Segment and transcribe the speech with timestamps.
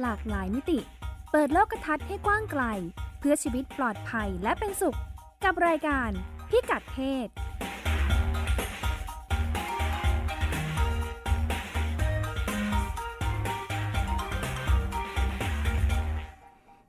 [0.00, 0.78] หลากหลายมิติ
[1.30, 2.62] เปิดโลกทัศน์ให้กว้างไกล
[3.18, 4.98] เพื่อชีวิตปลอดภัยและเป็นสุข
[5.44, 6.10] กับรายการ
[6.50, 7.28] พิกัดเพศ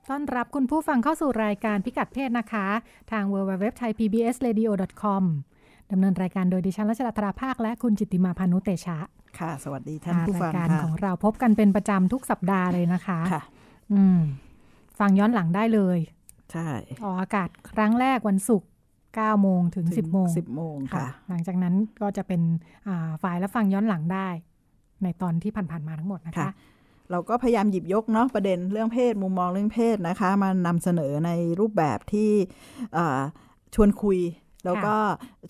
[0.09, 2.67] ต้อนรับคุณผู้ฟังเข้าสู่รายการพิกัดเพศนะคะ
[3.11, 4.65] ทาง w w w t h a i p b s r a d i
[4.67, 5.23] o c o m
[5.93, 8.97] ดำเนินรายการโดยดิฉันรัชดาธราภาค และคุณจิตติมาพานุเตชะ
[9.39, 13.43] ค่ะ สวัสดีท่านผู้ฟังรายการค่ะของเราพบกันเป็นประจำทุกสัปดาห์เลยนะคะ ค่ะ
[13.93, 14.19] อืม
[14.99, 15.99] ฟังย้อนหลังได้เลย
[16.51, 16.69] ใช่
[17.03, 18.69] ออกอากาศครั้งแรกวันศุกร์
[19.05, 22.41] 9โมงถึง 10โมงสิบโมงค่ะ หลังจากนั้นก็จะเป็น
[22.87, 24.27] อ่าฝ่ายและฟังย้อนหลังได้
[25.03, 26.51] ในตอนที่ผ่านๆมาทั้งหมดนะคะค่ะ
[27.11, 32.29] เราก็พยายามหยิบยกเนาะประเด็นเรื่องเพศมุมมองเรื่องเพศนะคะ มานำเสนอในรูปแบบที่
[32.93, 33.19] เอ่อ
[33.75, 34.17] ชวนคุย
[34.65, 34.95] แล้วก็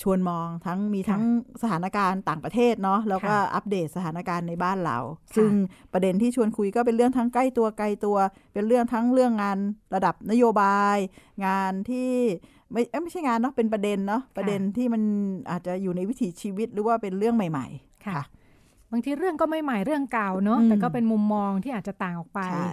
[0.02, 1.24] ชวนมองทั้งมีทั้ง
[1.62, 4.98] สถานการณ์ต่างประเทศเนาะแล้วก็อัปเดตสถานการณ์ในบ้านเรา
[5.38, 5.52] ซึ่ง
[5.94, 8.18] ประเด็นที่ชวนคุยก็เป็นเรื่องทั้งใกล้ตัวไกลตัว
[8.54, 9.58] เป็นเรื่องทั้งเรื่องงาน
[9.96, 10.98] ระดับนโยบาย
[11.46, 12.12] งานที่
[12.72, 15.02] ไม่เอ้ยไม่ใช่งานเนาะเป็นประเด็นเนาะประเด็นที่มัน
[15.52, 18.24] อาจจะอยู่ในวิถีชีวิตหรือว่าเป็นเรื่องใหม่ ๆ ค่ะค่ะ
[18.92, 22.72] บางทีเรื่องก็ไม่ใหม่เรื่องเก่าเนาะอืมแต่ก็เป็นมุมมองที่อาจจะต่างออกไปใช่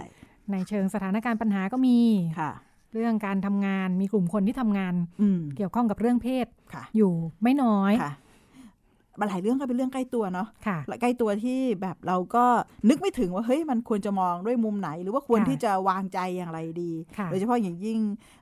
[0.51, 1.99] ในเชิงสถานการณ์ปัญหาก็มี
[2.39, 2.51] ค่ะ
[2.93, 8.13] เรื่องการทำงานมีกลุ่มคนที่ทำงานอืมเกี่ยวข้องกับเรื่องเพศค่ะอยู่ไม่น้อยค่ะ
[9.19, 12.45] มันหลายเรื่องก็เป็นเรื่องใกล้ตัวเนาะค่ะและใกล้ตัวที่แบบเราก็
[12.89, 17.99] นึกไม่ถึงว่าเฮ้ยมันควรจะมองด้วยมุมไหน หรือว่าควรค่ะที่จะวางใจอย่างไรดีค่ะโดยเฉพาะอย่างยิ่ง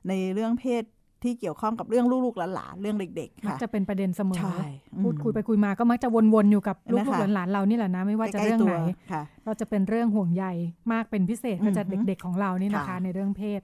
[0.07, 0.83] ในเรื่องเพศ
[1.23, 4.57] ที่เกี่ยวข้องกับเรื่องลูกๆหลานๆเรื่องเด็กๆมักค่ะจะเป็นประเด็นเสมอใช่
[4.95, 10.45] อืมพูดคุยไปคุยมาก็มักจะวนๆอยู่กับลูนะคะกๆหลานๆเรานี่แหละนะไม่ว่าจะใกล้ๆเรื่องตัวไหนค่ะก็จะเป็นเรื่องห่วงใย
[10.91, 13.61] มากเป็นพิเศษก็จะอือฮึเด็ก ๆของเรานี่นะคะค่ะในเรื่องเพศ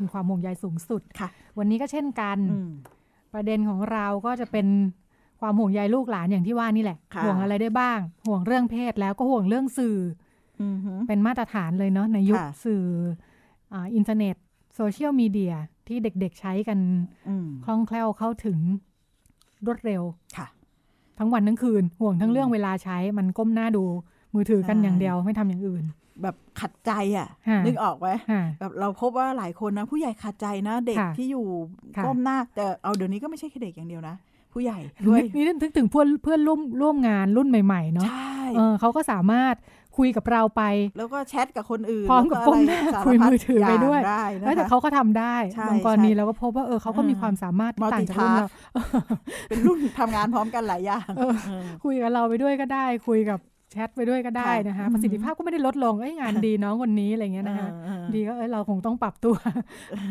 [0.00, 1.28] มีความห่วงใยสูงสุดค่ะ
[1.58, 2.70] วันนี้ก็เช่นกันอืม
[3.34, 4.66] ประเด็นของเราก็จะเป็น
[5.40, 9.98] ความห่วงใยลูกหลานอย่างที่ว่านี่แหละค่ะห่วงอะไรได้บ้าง ห่วงเรื่องเพศแล้วก็ห่วงเรื่องสื่อ
[10.60, 12.84] อืมฮึเป็นมาตรฐานเลยเนาะในยุคค่ะสื่อ
[13.72, 14.36] อาอินเทอร์เน็ต
[14.74, 15.54] โซเชียลมีเดีย
[15.88, 16.78] ที่เด็กๆใช้กัน
[17.28, 18.58] อืมคล่องแคล่วเข้าถึง
[19.66, 20.02] รวดเร็ว
[20.36, 20.46] ค่ะ
[21.18, 23.84] ทั้งวันทั้งคืนห่วงทั้งเรื่องเวลาใช้มันก้มหน้าดู
[24.34, 25.84] มือถือกันใช่อย่างเดียวไม่ทำอย่างอื่น
[26.22, 31.46] แบบขัดใจอะค่ะนึกออกไหมค่ะแบบเราพบว่าหลายคนนะ ผู้ใหญ่ขัดใจนะเด็กค่ะที่อยู่
[31.96, 34.16] ค่ะก้มหน้า แต่เอาเดี๋ยวนี้ก็ไม่ใช่แค่เด็กอย่างเดียวนะ
[34.52, 39.54] ผู้ใหญ่ด้วยนี่นึกถึงเพื่อนเพื่อนร่วมร่วมงานรุ่นใหม่ ๆ เนาะใช่เออเขาก็สามารถ
[39.98, 40.62] คุยกับเราไป
[40.98, 48.48] แล้วก็แชทกับคนอื่นพร้อมกับแล้วก้มหน้าะรคุยสารพัมือถือไปด้วยางได้นะเอ้ยแต่คะเขาก็ทำได้ใช่บางกรณีใช่เราก็พบว่าเออเขาก็มีความสามารถที่ต่างจากรุ่นเรา
[49.48, 53.38] เป็นรุ่นทำงานพร้อมกันหลายอย่างเออเออคุยกับเราไปด้วยก็ได้ คุยกับ
[53.74, 59.36] แชทไปด้วยก็ได้ค่ะนะคะอืมประสิทธิภาพก็ไม่ได้ลดลงเอ้ยงานดีน้องคนนี้อะไรเงี้ยนะคะเออเออดีก็เอ้ยเราคงต้องปรับตัว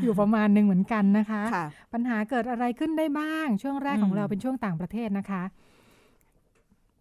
[0.03, 5.43] อยู่ประมาณหนึ่งเหมือนกันนะคะค่ะปัญหาเกิดอะไรขึ้นได้บ้าง ช่วงแรกอืมของเราเป็นช่วงต่างประเทศนะคะ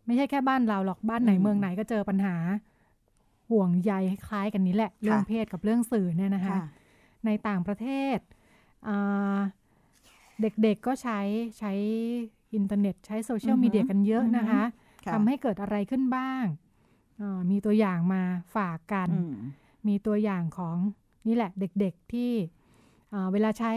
[0.06, 2.37] ไม่ใช่แค่บ้านเราหรอกบ้านไหนอืมเมืองไหนก็เจอปัญหา
[3.51, 3.93] ห่วงใย
[4.28, 6.62] คล้ายๆกันนี้แหละ เรื่องเพศกับเรื่องสื่อเนี่ยนะคะค่ะ
[7.27, 7.87] ในต่างประเท
[8.17, 8.19] ศ
[8.89, 9.39] อ่า
[10.43, 11.21] เด็กๆก็ใช้
[11.59, 11.72] ใช้
[12.55, 14.65] อินเทอร์เน็ตใช้โซเชียลอือฮึมีเดียกันเยอะอือฮึนะคะค่ะ
[15.13, 16.45] ทำให้เกิดอะไรขึ้นบ้าง
[17.21, 18.23] อ่ามีตัวอย่างมา
[18.57, 19.37] ฝากกันอืม
[19.89, 20.77] มีตัวอย่างของ
[21.27, 22.33] นี่แหละเด็กๆที่
[23.13, 23.73] อ่าเวลาใช้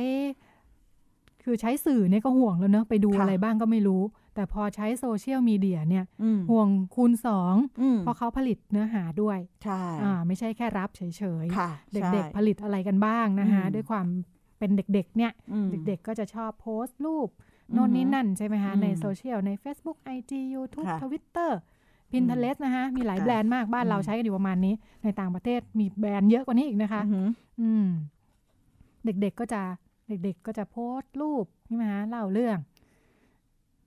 [1.44, 4.02] คือใช้สื่อเนี่ยก็ห่วงแล้วเนอะไปดูค่ะอะไรบ้างก็ไม่รู้
[4.36, 11.02] แต่พอใช้โซเชียลมีเดียเนี่ยอืมห่วงคูณสองอืมเพราะเขาผลิตเนื้อหาด้วยใช่อ่าไม่ใช่แค่รับเฉ
[11.44, 14.06] ยค่ะๆเด็กๆผลิตอะไรกันบ้างนะคะอืมด้วยความ
[14.60, 21.52] เป็นเด็กๆเนี่ยอืมเด็กๆก็จะชอบโพสต์รูปอือฮึ โน่นนี่นั่นใช่ไหมคะอืมในโซเชียล ใน Facebook IG YouTube ค่ะ Twitter
[22.12, 27.28] Pinterest นะคะมีหลายค่ะแบรนด์มากบ้านอืมเราใช้กันอยู่ประมาณนี้ ในต่างประเทศมีแบรนด์เยอะกว่านี้อีกนะคะอือหือ
[27.62, 27.88] อืม
[29.06, 29.62] เด็กๆก็จะ
[30.10, 32.58] เด็กๆก็จะโพสต์รูปใช่ไหมคะเล่าเรื่อง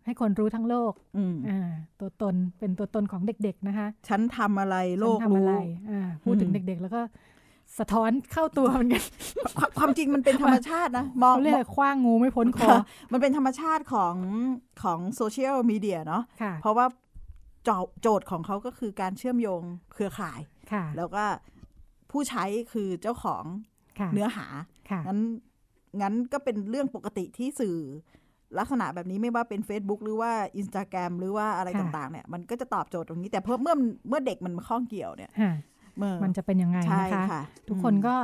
[0.05, 5.55] ให้คนรู้ทั้งโลกอืมอ่าตัวตนเป็นตัวตนของเด็ก ๆ นะคะ ฉันทำอะไรโลกฉันทำอะรู้ไร
[5.91, 7.01] อ่าพูดถึงอืมเด็ก ๆ แล้วก็
[7.79, 9.03] สะท้อนเข้าตัวเหมือนกัน
[9.59, 12.79] ความความจริงมันเป็นธรรมชาตินะ มองเขาเรียกอะไรคว้างงูไม่พ้นคอค่ะ
[13.13, 14.15] มันเป็นธรรมชาติของ
[14.83, 16.87] ของโซเชียลมีเดียเนาะค่ะเพราะว่า
[17.65, 17.71] โจ
[18.01, 19.63] โจทย์ของเขาก็คือการเชื่อมโยง
[19.93, 20.41] เครือข่าย
[20.73, 21.25] ค่ะแล้วก็
[22.11, 23.45] ผู้ใช้คือเจ้าของ
[23.99, 24.47] ค่ะเนื้อหา
[24.91, 25.19] ค่ะงั้น
[26.01, 27.77] งั้นก็เป็นเรื่องปกติที่สื่อ
[28.59, 33.77] ลักษณะแบบนี้ไม่ว่าเป็น Facebook หรือว่า Instagram หรือว่าอะไรค่ะต่าง ๆ เนี่ย มันก็จะตอบโจทย์ตรงนี้ แต่เพิ่มเมื่อ
[34.09, 38.17] เมื่อเด็กมันมาข้องเกี่ยวเนี่ยค่ะเมื่อมันจะเป็นยังไงใช่นะคะค่ะทุกคนก็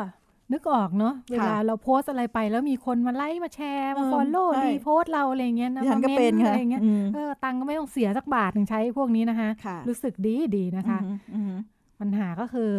[0.52, 11.52] นึกออกเนาะเวลาค่ะเราโพสต์อะไรไปแล้วมีคนมาไลค์มาแชร์มาเออ follow ใช่ repost เราอะไรเงี้ยนะดิฉันก็มา comment ค่ะอะไรเงี้ยอืมเออตังค์ก็ไม่ต้องเสียสักบาทหนึ่งใช้พวกนี้นะคะค่ะรู้สึกดีดีนะคะอืมอืม
[12.00, 12.70] ปัญหาก็คือ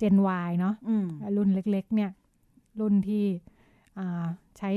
[0.00, 0.16] Gen
[0.48, 1.06] Y เนาะอืม
[1.36, 2.10] รุ่นเล็กๆ เนี่ย
[2.80, 3.24] รุ่นที่
[3.98, 4.24] อ่า
[4.58, 4.70] ใช้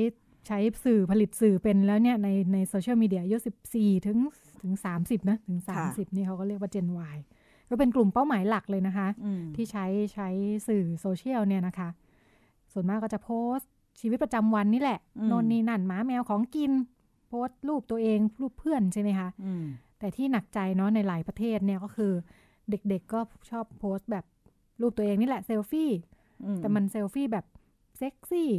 [0.48, 3.38] ใช้สื่อผลิตสื่อเป็นแล้วเนี่ย ในในโซเชียลมีเดียอายุ
[3.72, 4.18] 14 ถึง
[4.62, 7.18] ถึง 30 นะ ถึง 30 นี่เขาก็เรียกว่า Gen Y
[7.72, 10.30] ก็เป็นกลุ่มเป้าหมายหลักเลยนะคะอืมที่ใช้ใช้
[10.68, 11.90] สื่อโซเชียลเนี่ยนะคะ
[12.72, 13.70] ส่วนมากก็จะโพสต์
[14.00, 16.72] ชีวิตประจำวันนี่แหละอืมโนนนี่นั่นหมาแมวของกิน
[17.28, 19.66] โพสต์รูปตัวเองรูปเพื่อนใช่ไหมคะอืม
[20.00, 22.12] แต่ที่หนักใจเนาะในหลายประเทศเนี่ยก็คือ
[22.70, 23.20] เด็กๆก็
[23.50, 24.26] ชอบโพสต์แบบ
[24.82, 25.92] รูปตัวเองนี่แหละเซลฟี่
[26.46, 27.46] อืแต่มันเซลฟี่แบบ
[27.98, 28.50] เซ็กซี่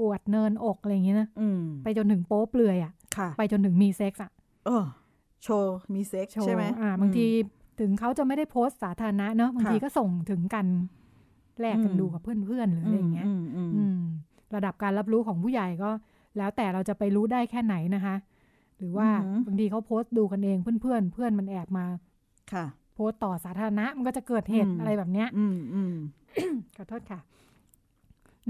[0.00, 4.30] อวดเนินอกอะไรอย่างเงี้ยนะอืมไปจนถึงโป๊เปลือยอะค่ะ ไปจนถึงมีเซ็กซ์อะ
[4.66, 4.84] เออ
[5.42, 7.26] โชว์มีเซ็กซ์โชว์ใช่ไหมอ่าบางที
[7.80, 10.66] ถึงเขาจะไม่ได้โพสต์สาธารณะเนาะบางทีก็ส่งถึงกัน
[11.60, 14.00] แลกกันดูกับเพื่อนๆหรืออะไรอย่างเงี้ยอืมอืมอือืมม
[14.54, 15.90] ระดับการรับรู้ของผู้ใหญ่ก็
[16.38, 18.14] แล้วแต่เราจะไปรู้ได้แค่ไหนนะคะ
[18.78, 19.08] หรือว่า
[19.46, 21.86] บางทีเขาโพสต์ดูกันเองเพื่อนๆเพื่อนมันแอบมา
[22.52, 25.94] ค่ะ โพสต์ต่อสาธารณะมันก็จะเกิดเหตุอืมอะไรแบบเนี้ยอืมอืม
[26.76, 27.20] ขอโทษค่ะ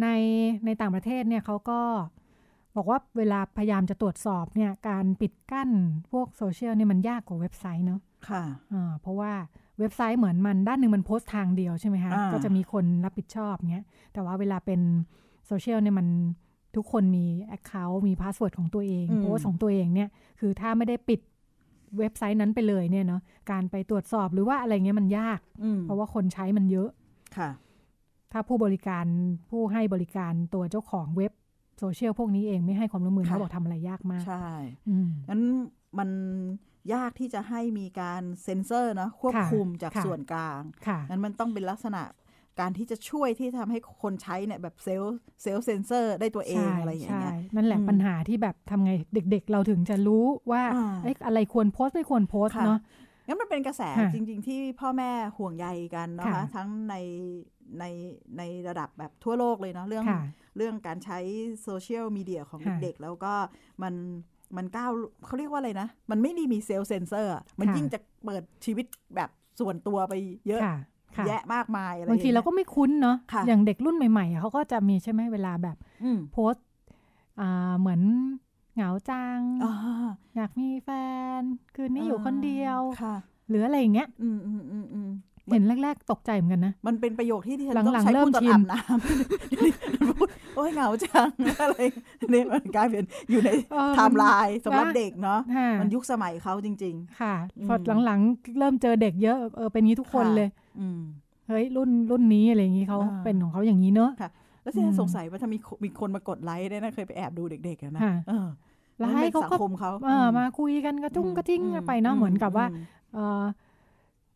[0.03, 0.07] ใน
[0.65, 1.81] ในต่างประเทศเนี่ยเขาก็
[2.77, 5.71] บอกว่าเวลาพยายามจะตรวจสอบเนี่ย การปิดกั้น
[6.13, 9.33] พวกโซเชียลเนี่ยมันยากกว่าเว็บไซต์เนาะ ค่ะอ่าเพราะว่า
[9.79, 14.81] เว็บไซต์เหมือนมันด้านหนึ่งมันโพสต์ทางเดียวใช่ไหมคะอ่าก็จะมีคนรับผิดชอบเงี้ยแต่ว่าเวลาเป็น
[15.47, 16.09] โซเชียลเนี่ยมัน
[16.77, 17.27] ทุกคนมี
[17.57, 20.09] Account มี password ของตัวเองโพสต์ของตัวเองเนี่ย
[20.41, 21.21] คือถ้าไม่ได้ปิด
[21.99, 23.21] เว็บไซต์นั้นไปเลยเนี่ยเนาะ
[23.51, 26.89] การไปตรวจสอบหรือว่าอะไรเงี้ยมันยากอืมเพราะว่าคนใช้มันเยอะ
[27.37, 27.51] ค่ะ
[28.33, 29.05] ถ้าผู้บริการ
[29.51, 31.33] ผู้ให้บริการตัวเจ้าของเว็บ
[31.79, 34.47] โซเชียลพวกนี้เองไม่ให้ความร่วมมือค่ะเขาบอกทำอะไรยากมาก ใช่
[34.89, 35.43] อืมงั้น
[35.99, 36.09] มัน
[36.95, 42.03] ยากที่จะให้มีการเซ็นเซอร์เนอะควบค่ะคุมจากค่ะส่วนกลางค่ะงั้นมันต้องเป็นลักษณะ
[42.61, 52.81] การที่จะช่วยที่ทำให้คนใช้เนี่ยแบบเซลล์เซลล์เซนเซอร์ได้ตัวเองใช่อะไรอย่างเงี้ยใช่นั่นแหละอืมปัญหาที่แบบทำไงเด็ก ๆ เราถึงจะรู้ว่าอ่าเอ๊ะอะไรควรโพสต์ไม่ควรโพสต์ค่ะเนาะ
[53.27, 56.95] งั้นมันเป็นกระแสค่ะจริง ๆ ที่พ่อแม่ห่วงใยกันเนาะค่ะคะทั้งใน
[57.79, 57.85] ใน
[58.39, 60.23] ในระดับแบบทั่วโลกเลยเนาะเรื่องค่ะ
[60.57, 61.19] เรื่องการใช้
[61.63, 63.35] โซเชียลมีเดียของค่ะเด็กๆแล้วก็
[63.83, 63.95] มัน
[64.57, 64.91] มันก้าว
[65.27, 68.87] เขาเรียกว่าอะไรนะ มันไม่ได้มีเซลล์เซนเซอร์อะมันค่ะยิ่งจะเปิดชีวิต
[69.17, 69.31] แบบ
[69.61, 70.15] ส่วนตัวไป
[70.49, 70.77] เยอะค่ะ
[71.17, 76.67] ค่ะแยะมากมายอะไรบางทีเราก็ไม่คุ้นเนาะค่ะอย่างเด็กรุ่นใหม่ๆอะเขาก็จะมีใช่ไหมเวลาแบบอืมโพสต์
[77.41, 78.01] อ่าเหมือน
[78.75, 79.75] เหงาจังอ่า
[80.37, 80.91] อยากมีแฟ
[81.41, 81.43] น
[81.75, 83.15] คืนนี้อยู่คนเดียวค่ะ
[83.49, 85.11] หรืออะไรอย่างเงี้ยอืมอืมอืมอืม
[85.53, 91.77] เห็นแรก ๆ ตกใจเหมือนกันนะ มันเป็นประโยคที่ที่ฉันหลังๆต้องใช้เริ่พูมดตอนชินอาบน้ำพูด โอ้ยเหงาจังอะไร
[92.33, 97.75] นี่มันกลายเป็นอยู่ในเออไทม์ไลน์สำหรับนะเด็กเนาะค่ะมันยุคสมัยเขาจริงค่ะอืมพอ
[98.05, 101.01] หลังๆ เริ่มเจอเด็กเยอะเออเป็นงี้ทุกคนค่ะเลยๆอืม
[101.49, 104.11] เฮ้ยรุ่นรุ่นนี้อะไรอย่างงี้เขาอ่าเป็นของเขาอย่างนี้เนอะ
[104.63, 108.49] แล้วที่ฉัอืนมสงสัยว่าถ้ามีมีคนมากดไลค์ได้นะเคยไปแอบดูเด็กๆอะนะค่ะเออ
[108.99, 112.67] แล้วมันให้เป็นเขาสังก็คมเขาเออมาคุยกันกระจุ้งกระจิ้งกันไปเนาะเหมือนกับว่า
[113.13, 113.45] เออ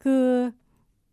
[0.02, 0.24] คือ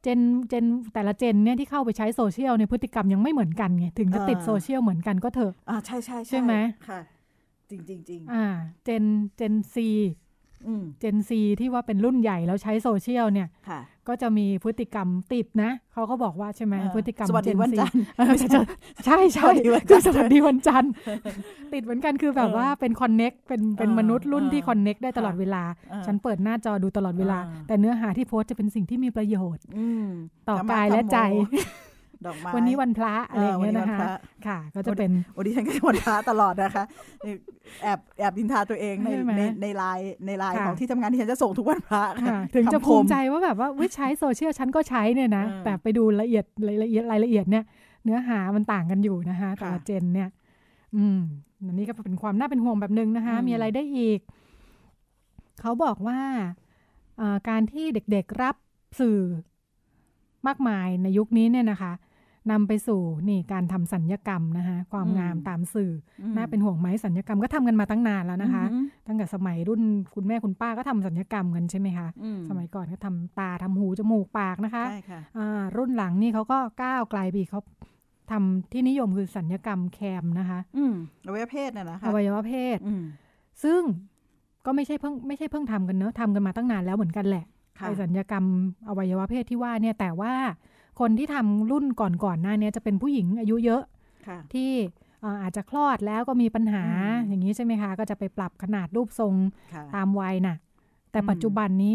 [0.04, 0.20] Gen
[0.50, 6.54] Gen แต่ละ Gen เนี่ยที่เข้าไปใช้โซเชียลในยพฤติกรรมยังไม่เหมือนกันไงถึงจะติดโซเชียลเหมือนกันก็เถอะอ่าใช่ใช่ใช่ไหม
[6.88, 7.00] ค่ะ
[7.70, 8.46] จริงจริงจริงอ่า
[8.84, 9.04] Gen
[9.36, 9.88] Gen C
[10.68, 18.48] อืม Gen C ที่ว่าเป็นรุ่นใหญ่แล้วใช้โซเชียลเนี่ยค่ะ ก็จะมีพฤติกรรมติดนะเขาก็บอกว่าใช่ไหมเออพฤติกรรมสวัสดี Gen วัน Z จันทร์เออใช่
[19.04, 20.92] ใช่ใช่ใช่สวัสดีวันจันทร์สวัสดีวันจันทร์
[21.74, 30.06] ติดเหมือนกันคือแบบเออว่าเป็นคอนเน็กเป็นเป็นเออมนุษย์รุ่นที่เออคอนเน็กได้ตลอดค่ะเวลาเออฉันเปิดหน้าจอดูตลอดเวลาเออแต่เนื้อหาที่โพสต์จะเป็นสิ่งที่มีประโยชน์อืม
[30.50, 31.20] ต่อธรรมะกายและธรรมโมใจ
[32.26, 34.06] ดอกไม้วันนี้วันพระอะไรอย่างเงี้ยเออวันะวัคะพร
[34.48, 36.84] ค่ะ ก็จะเป็นวันนี้ฉันก็จะวันพระตลอดนะคะ
[37.26, 37.34] นี่
[37.84, 47.64] แอบแอบดินทาตัวเองในใช่ไหมในในไลน์ในไลน์ค่ะของที่ทำงานที่ฉันจะส่งทุกวันพระค่ะถึงจะคำคภูมิใจว่าแบบว่าวิใช้โซเชียลฉันก็ใช้เนี่ยนะเออแต่ไปดูละเอียดรายละเอียดรายละเอียดเนี่ย
[48.04, 50.30] เนื้อหามันต่างกันอยู่นะคะแต่ค่ะละเจนเนี่ย
[50.96, 51.20] อืม
[51.68, 54.20] อันนี้ก็เป็นความน่าเป็นห่วงแบบหนึ่งนะคะอืมมีอะไรได้อีก
[55.62, 56.20] เขาบอกว่า
[57.20, 58.56] อ่าการที่เด็กๆรับ
[59.00, 59.20] สื่อ
[60.48, 61.92] มากมายในยุคนี้เนี่ยนะคะ
[62.52, 65.92] นำไปสู่นี่การทำสัญญกรรมนะคะความงามตามสื่อ
[66.22, 69.82] อมน่าเป็นห่วงไหมสัญญกรรมก็ทำกันมาตั้งนานแล้วนะคะอืมตั้งแต่สมัยรุ่น
[70.16, 77.62] คุณแม่คุณป้าก็ทำสัญญกรรมกันใช่ไหมคะอืมสมัยก่อนก็ทำตาทำหูจมูกปากนะคะใช่ค่ะอ่ารุ่นหลังนี่เขาก็ก้าวไกลไปอีกเขา
[78.32, 80.94] ทำที่นิยมคือสัญญกรรมแคมนะคะอืม
[81.28, 83.04] อวัยวะเพศน่ะนะคะอวัยวะเพศอืม
[83.64, 83.82] ซึ่ง
[84.66, 87.46] ก็ไม่ใช่เพิ่งไม่ใช่เพิ่งทำกันเนอะทำกันมาตั้งนานแล้วเหมือนกันแหละ
[87.80, 88.46] ค่ะไอสัญญกรรม
[88.90, 90.34] อวัยวะเพศที่ว่าเนี่ยแต่ว่า
[91.00, 93.82] คนที่ทำรุ่นก่อนๆหน้าเนี้จะเป็นผู้หญิงอายุเยอะ
[94.28, 94.72] ค่ะที่
[95.24, 99.34] อ่าอาจจะคลอดแล้วก็มีปัญหาอืมอย่างนี้ใช่ไหมคะ ก็จะไปปรับขนาดรูปทรง
[99.74, 100.56] ค่ะตามวัยน่ะ
[101.12, 101.94] แต่อืมปัจจุบันนี้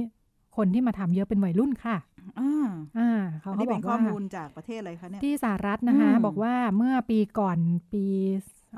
[0.57, 1.97] คนที่มาทำเยอะเป็นวัยรุ่นค่ะ
[2.41, 2.69] อ่า
[2.99, 7.59] อ่าเขาอันก็นี้บเป็อนกข้อว่ามูลจากประเทศอะไรคะเนี่ยที่สหรัฐนะคะอืมบอกว่าเมื่อปีก่อน
[7.93, 8.05] ปี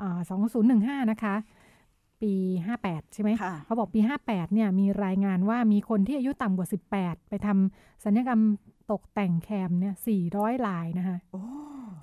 [0.01, 0.19] อ่า
[1.05, 1.35] 2015นะคะ
[2.21, 2.33] ปี
[2.73, 6.67] 58 ใช่ไหมค่ะเขาบอกปี 58เนี่ยมีรายงานว่ามีคนที่อายุต่ำกว่า
[6.97, 8.39] 18 ไปทำสัญญกรรม
[8.91, 9.93] ตกแต่งแคมเนี่ย
[10.29, 11.41] 400ลายนะคะโอ้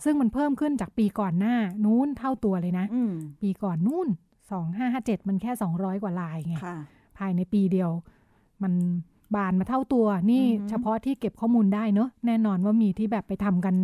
[0.05, 3.13] ซึ่งมันเพิ่มขึ้นจากปีก่อนหน้า นู้นเท่าตัวเลยนะอืม
[3.43, 4.09] ปีก่อนนู่น
[4.69, 6.77] 2557มันแค่200กว่าลายไงค่ะ
[7.19, 7.91] ภายในปีเดียว
[8.63, 8.73] มัน
[9.35, 13.75] บานมาเท่าตัวนี่อือฮึเฉพาะที่เก็บข้อมูลได้เนอะแน่นอนว่ามีที่แบบไปทำกัน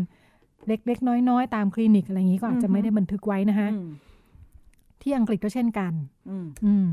[0.67, 3.89] เล็กๆ น้อยๆ ตามคลินิกอะไรอย่างนี้ก็อาจจะไม่ได้บันทึกไว้นะคะอืม
[5.03, 5.95] ที่อังกฤษก็เด็กกัน
[6.31, 6.89] อืมอืม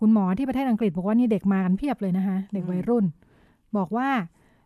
[0.00, 3.04] คุณหมอที่ประเทศอังกฤษบอกว่านี่เด็กมากันเพียบเลยนะคะเด็กอืมวัยรุ่น
[3.76, 4.08] บอกว่า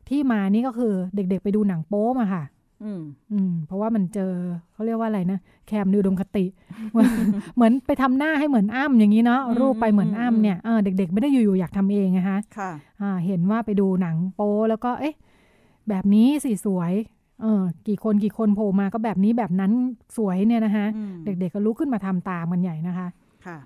[0.08, 2.44] ที่มานี่ก็คือเด็กๆไปดูหนังโป๊มาค่ะ
[2.84, 4.32] อืม อืม เพราะว่ามันเจอ
[4.72, 6.44] เขาเรียกว่าอะไรนะ แคมนิวดมคติ
[6.90, 7.08] เหมือน
[7.56, 12.70] เหมือนไปทำหน้าให้เหมือนอ้ำอย่างนี้เนาะเอารูปไปเหมือนอ้ำเนี่ยเออเด็กๆ ไม่ได้อยู่ๆอยากทำเองนะคะค่ะ
[13.02, 15.14] อ่า เห็นว่าไปดูหนังโป๊แล้วก็ เอ๊ะ
[15.88, 16.92] แบบนี้สิสวย
[17.42, 19.72] เออกี่คนกี่คนโผล่มาก็แบบนี้แบบนั้น
[20.16, 23.06] สวยเนี่ยนะคะอืมเด็กๆก็ลุกขึ้นมาทำตามกันใหญ่นะคะ
[23.46, 23.58] ค่ะ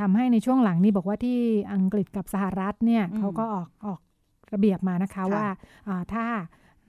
[0.00, 1.38] ทำให้ในช่วงหลังนี้บอกว่าที่
[1.72, 4.00] อังกฤษกับสหรัฐเนี่ยอืมเขาก็ออกออก
[4.54, 5.46] ระเบียบมานะคะค่ะว่า
[5.88, 6.26] อ่าถ้า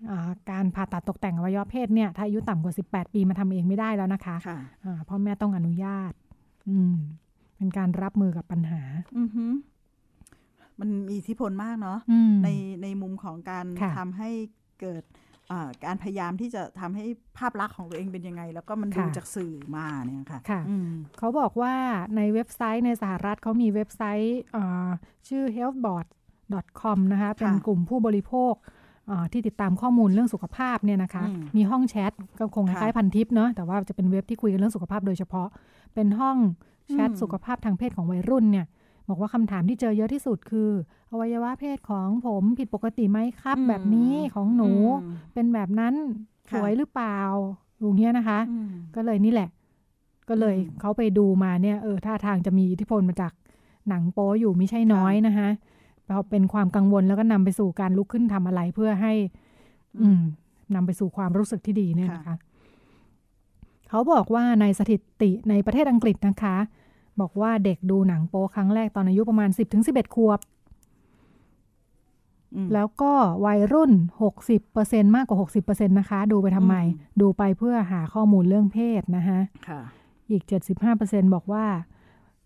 [0.09, 6.11] อ่าการผ่าตัดตกแต่งอวัยวะเพศเนี่ยถ้าอายุต่ำกว่า 18 ปีมาทำเองไม่ได้แล้วนะคะค่ะอ่าพ่อแม่ต้องอนุญาต
[6.69, 6.95] อืม
[7.57, 8.81] เป็นการรับมือกับปัญหา
[9.17, 9.51] อือหือ
[10.79, 12.49] มันมีอิทธิพลมากเนาะอืมใน
[12.83, 14.29] ในมุมของการค่ะทำให้
[14.81, 15.03] เกิด
[15.51, 17.05] อ่าการพยายามที่จะทำให้
[17.37, 21.73] ภาพลักษณ์ของตัวเองเป็นยังไง แล้วก็มันดูจากสื่อมาเนี่ยค่ะค่ะอืมเขาบอกว่า
[22.17, 24.89] ในเว็บไซต์ในสหรัฐเขามีเว็บไซต์อ่า
[25.27, 25.41] ชื่
[26.51, 28.53] อ healthboard.com นะคะเป็นกลุ่มผู้บริโภค
[29.09, 35.47] อ่าที่ติดตามข้อมูลเรื่องสุขภาพเนี่ยนะคะอืมมีห้องแชทก็คงคค่ะล้ายๆพันทิปเนาะแต่ว่าจะเป็นเว็บที่คุยกันเรื่องสุขภาพโดยเฉพาะ
[35.93, 36.37] เป็นห้อง
[36.91, 38.65] แชทอืมสุขภาพทางเพศของวัยรุ่นเนี่ย
[39.09, 40.69] บอกว่าคำถามที่เจอเยอะที่สุดคือ
[41.11, 45.93] อวัยวะเพศของผมผิดปกติไหมครับ แบบนี้ของหนูอืมเป็นแบบนั้น
[46.51, 47.19] สค่ะวยหรือเปล่า
[47.79, 49.49] อย่างเงี้ยนะคะอืมก็เลยนี่แหละ
[50.29, 53.33] ก็เลยอืมเขาไปดูมาเนี่ยเออท่าทางจะมีอิทธิพลมาจาก
[53.89, 55.49] หนังโป๊อยู่ไม่ใช่น้อยนะคะ
[56.07, 59.13] พอเป็นความกังวลแล้วก็นำไปสู่การลุกขึ้นทำอะไรเพื่อให้
[60.01, 60.21] อืม
[60.75, 62.35] นำไปสู่ความรู้สึกที่ดีเนี่ยนะคะ
[63.89, 66.55] เขาบอกว่าในสถิติในประเทศอังกฤษนะคะ
[67.21, 69.49] บอกว่าเด็กดูหนังโป๊ครั้งแรกตอนอายุประมาณ
[69.83, 70.39] 10-11ขวบ
[72.55, 73.13] อืมแล้วก็
[73.45, 73.91] วัยรุ่น
[74.53, 75.37] 60%มากกว่า
[75.67, 79.81] 60%นะคะ ดูไปทำไมอืมดูไปเพื่อหาข้อมูลเรื่องเพศนะคะค่ะ
[80.31, 80.43] อีก
[80.89, 81.65] 75%บอกว่า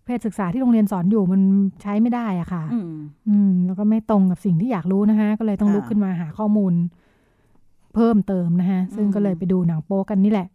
[0.06, 1.42] เพศศึกษาที่โรงเรียนสอนอยู่มัน
[1.82, 2.92] ใช้ไม่ได้อะค่ะ อืม
[3.28, 3.41] อืมแล้ว
[3.82, 6.74] ก็ไม่ตรงกับสิ่งที่อยากรู้นะคะก็เลยต้องค่ะลุกขึ้นมาหาข้อมูล
[7.96, 10.48] เพิ่มเติมนะคะซึ่งอืมก็เลยไปดูหนังโป๊กันนี่แหละ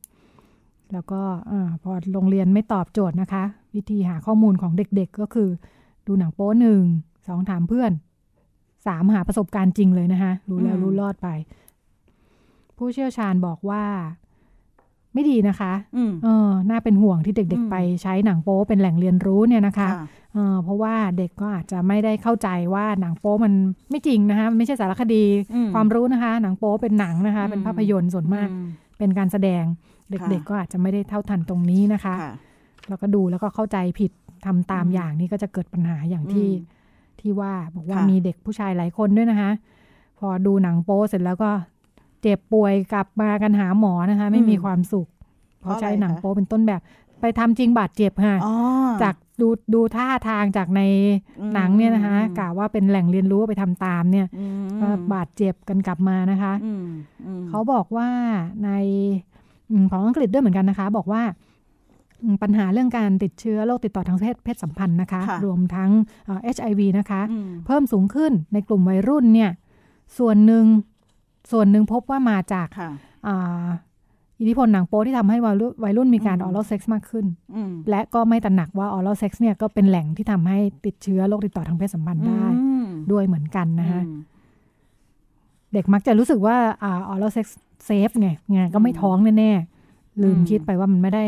[0.92, 5.48] แล้วก็อาพอโรงเรียนไม่ตอบโจทย์นะคะ วิธีหาข้อมูลของเด็ก ๆ ก็คือ
[6.06, 6.82] ดูหนังโป๊หนึ่ง
[7.26, 7.92] สองถามเพื่อน
[8.86, 11.28] สามหาประสบการณ์จริงเลยนะคะรู้แล้วรู้รอดไป
[12.76, 13.84] ผู้เชี่ยวชาญบอกว่า
[15.14, 20.04] ไม่ดีนะคะอืมเออน่าเป็นห่วงที่เด็กอืมๆไปใช้หนังโป๊เป็นแหล่งเรียนรู้เนี่ยนะคะค่ะ
[20.36, 23.52] เออเพราะว่าเด็กก็อาจจะไม่ได้เข้าใจว่าหนังโป๊มัน
[23.90, 25.24] ไม่จริงนะคะมันไม่ใช่สารคดี
[25.54, 29.64] อืมความรู้นะคะ หนังโป๊เป็นหนังนะคะอืมเป็นภาพยนตร์ส่วนมากอืมเป็นการแสดง
[30.10, 32.32] เด็กค่ะๆก็อาจจะไม่ได้เท่าทันตรงนี้นะคะค่ะ
[32.88, 34.12] แล้วก็ดูแล้วก็เข้าใจผิด
[34.46, 36.74] ทำตามอืมอย่างนี้ก็จะเกิดปัญหาอย่างที่อืม
[37.20, 39.50] ที่ว่าบอกว่าค่ะมีเด็กผู้ชายหลายคนด้วยนะคะ
[40.18, 41.50] พอดูหนังโป๊เสร็จแล้วก็
[42.22, 45.08] เจ็บป่วยกลับมากันหาหมอนะคะ ไม่มีความสุข
[45.60, 46.80] เพราะใช้หนังโป๊เป็นต้นแบบ
[47.26, 48.54] ไปทำจริงบาดเจ็บค่ะอ๋อ
[49.02, 50.80] จากดูดูท่าทางจากใน
[51.40, 56.86] อืมหนังเนี่ยนะคะอืมกะว่าเป็นแหล่งเรียนรู้ไปทำตามเนี่ยอืมก็บาดเจ็บกันกลับมานะคะอืม
[57.26, 58.08] อืมเขาบอกว่า
[58.64, 58.70] ใน
[59.70, 61.22] อืมของอังกฤษด้วยเหมือนกันนะคะ บอกว่า
[62.22, 65.90] อืมปัญหาเรื่องการติดเชื้อโรคติดต่อทางเพศเพศสัมพันธ์นะคะค่ะรวมทั้ง
[66.26, 69.50] เอ่อ HIV นะคะอืมเพิ่มสูงขึ้นในกลุ่มวัยรุ่นเนี่ย
[70.18, 70.64] ส่วนหนึ่ง
[71.52, 72.90] ส่วนหนึ่งพบว่ามาจากค่ะ
[74.38, 84.18] อ่าอิทธิพลหนังโป๊ที่ทำให้วัยรุ่นวัยรุ่นมีการอือมอ r a l เซ็กซ์มากขึ้นอืมและก็ไม่ตระหนักว่าออ r a l เซ็กซ์เนี่ยก็เป็นแหล่งที่ทำให้ติดเชื้อโรคติดต่อทางเพศสัมพันธ์ได้อืมด้วยเหมือนกันนะคะอืม
[85.72, 91.24] เด็กมักจะรู้สึกว่าอ่าออ r a l เซ็กซ์เซฟไงไงก็ไม่อืมท้องแน่ๆลืมอืมคิดไปว่ามันไม่ได้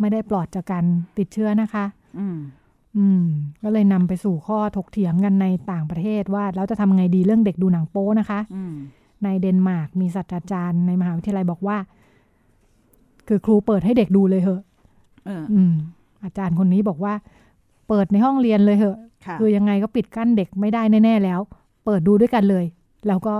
[0.00, 0.84] ไม่ได้ปลอดจากการ
[1.18, 1.84] ติดเชื้อนะคะ
[2.18, 2.38] อืม
[2.98, 3.24] อืม
[3.62, 8.74] ก็เลยนำไปสู่ข้อถกเถียงกันในต่างประเทศว่าแล้วจะทำไงดีเรื่องเด็กดูหนังโป๊นะคะอืม
[9.24, 11.76] ในเดนมาร์กมีศาสตราจารย์ในมหาวิทยาลัยบอกว่า
[13.28, 14.62] คือครูเปิดให้เด็กดูเลยเหอะ
[15.26, 15.72] เอออืม
[16.24, 17.14] อาจารย์คนนี้บอกว่า
[17.88, 21.40] เปิดในห้องเรียนเลยเหอะค่ะคือยังไงก็ปิดกั้นเด็กไม่ได้แน่ๆแล้ว
[21.84, 22.64] เปิดดูด้วยกันเลย
[23.08, 23.34] แล้วก็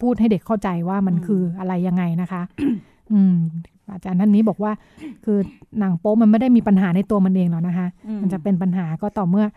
[0.00, 2.42] พูดให้เด็กเข้าใจว่ามันอืมคืออะไรยังไงนะคะ
[3.12, 3.36] อืม
[3.92, 4.72] อาจารย์ท่านนี้บอกว่า
[5.24, 5.38] คือ
[5.78, 9.52] หนังโป๊มันไม่ได้มีปัญหาในตัวมันเองหรอกนะคะอืมันจะเป็นปัญหาก็ต่อเมื่ออ่า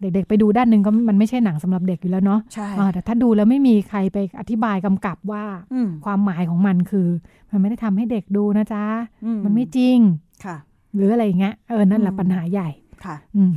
[0.00, 7.08] เด็กๆไปดูด้านหนึ่งก็มันไม่ใช่หนังสำหรับเด็กอยู่แล้วเนาะใช่อ่าแต่ถ้าดูแล้วไม่มีใครไปอธิบายกำกับว่าอืมความหมายของมันคือ
[7.50, 8.84] มันไม่ได้ทำให้เด็กดูนะจ๊ะ
[9.24, 9.98] อืมันไม่จริง
[10.44, 10.56] ค่ะ
[10.94, 12.68] หรืออะไรอย่างเงี้ยเออนั่นแหละอืมปัญหาใหญ่
[13.04, 13.54] ค่ะ อืม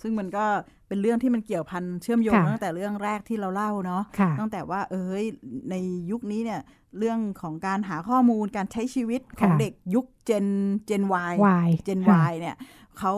[0.00, 0.44] ซึ่งมันก็
[0.88, 5.24] เป็นเรื่องที่มันเกี่ยวพันเชื่อมโยงค่ะตั้งแต่เรื่องแรกที่เราเล่าเนาะค่ะตั้งแต่ว่า เอ้ย
[5.70, 5.74] ใน
[6.10, 6.60] ยุคนี้เนี่ย
[6.98, 10.46] เรื่องของการหาข้อมูลการใช้ชีวิตของค่ะเด็กยุคเจน
[10.86, 12.56] เจน Y วายเจนค่ะ Y เนี่ย
[12.98, 13.14] เขา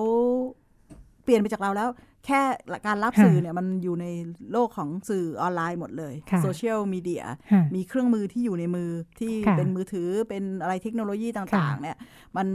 [1.28, 1.88] ปลี่ยนไปจากเราแล้ว
[2.26, 2.40] แค่
[2.86, 4.06] การรับค่ะสื่อเนี่ยมันอยู่ใน
[4.52, 11.98] โลกของสื่อออนไลน์หมดเลยค่ะโซเชียลมีเดียค่ะมีเครื่องมือที่อยู่ในมือที่ค่ะเป็นมือถือเป็นอะไรเทคโนโลยีต่างค่ะๆเนี่ย
[12.36, 12.46] มัน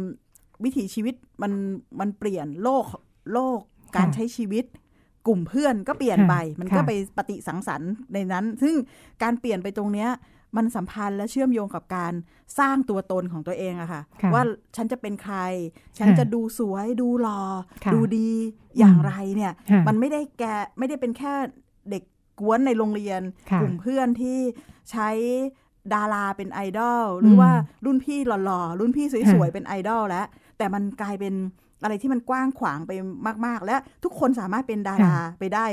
[0.63, 1.51] วิถีชีวิตมัน
[1.99, 2.85] มันเปลี่ยนโลก
[3.33, 3.59] โลก
[3.95, 4.65] การค่ะใช้ชีวิต
[5.27, 8.75] กลุ่มเพื่อนก็เปลี่ยนค่ะไป มันก็ค่ะไปปฏิสังสรรค์ในนั้น ซึ่ง
[9.23, 10.09] การเปลี่ยนไปตรงเนี้ย
[10.57, 12.13] มันสัมพันธ์และเชื่อมโยงกับการ
[12.59, 14.43] สร้างตัวตนของตัวเองอะค่ะค่ะว่า
[14.75, 15.37] ฉันจะเป็นใคร
[15.97, 17.41] ฉันค่ะจะดูสวย ดูหลอ่อ
[17.85, 18.29] ค่ะดูดี
[18.77, 20.43] อย่างไรเนี่ยค่ะมันไม่ได้แก
[20.79, 21.33] ไม่ได้เป็นแค่
[21.89, 22.03] เด็ก
[22.39, 24.39] กวนในโรงเรียนค่ะกลุ่มเพื่อนที่
[24.91, 25.09] ใช้
[25.93, 27.51] ดาราเป็นไอดอลหรืออมว่า
[27.85, 30.25] รุ่นพี่หล่อๆรุ่นพี่สวยค่ะๆเป็นไอดอลแล้ว
[30.57, 31.33] แต่มันกลายเป็น
[31.83, 32.91] อะไรที่มันกว้างขวางไป
[33.45, 35.65] มาก ๆ และทุกคนสามารถเป็นดาราไปได้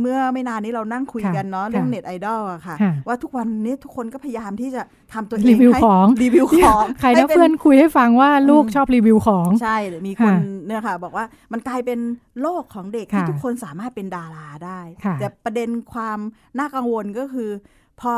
[0.00, 9.76] เมื่อไม่นานนี้เรานั่งคุยค่ะกันเนาะค่ะเรื่องเน็ตไอดอลอะค่ะค่ะ ว่าทุกวันนี้ทุกคนก็พยายามที่จะทำตัวเองรีวิวให้ของรีวิวของ ใครให้นะป็เพื่อนคุยให้ฟังว่าลูกอืมชอบรีวิวของ ใช่
[10.06, 10.34] มีคนค่ะ
[10.66, 11.98] เนี่ยค่ะ บอกว่ามันกลายเป็น
[12.42, 16.18] โลกของเด็กที่ค่ะทุกคนสามารถเป็นดาราได้ค่ะแต่ประเด็นความ
[16.58, 17.50] น่ากังวลก็คือ
[18.00, 18.14] พอ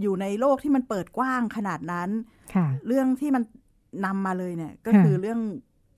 [0.00, 2.08] อยู่ในโลกที่มันเปิดกว้างขนาดนั้น
[2.54, 3.42] ค่ะเรื่องที่มัน
[4.04, 5.40] นำมาเลยเนี่ยก็ค่ะคือเรื่อง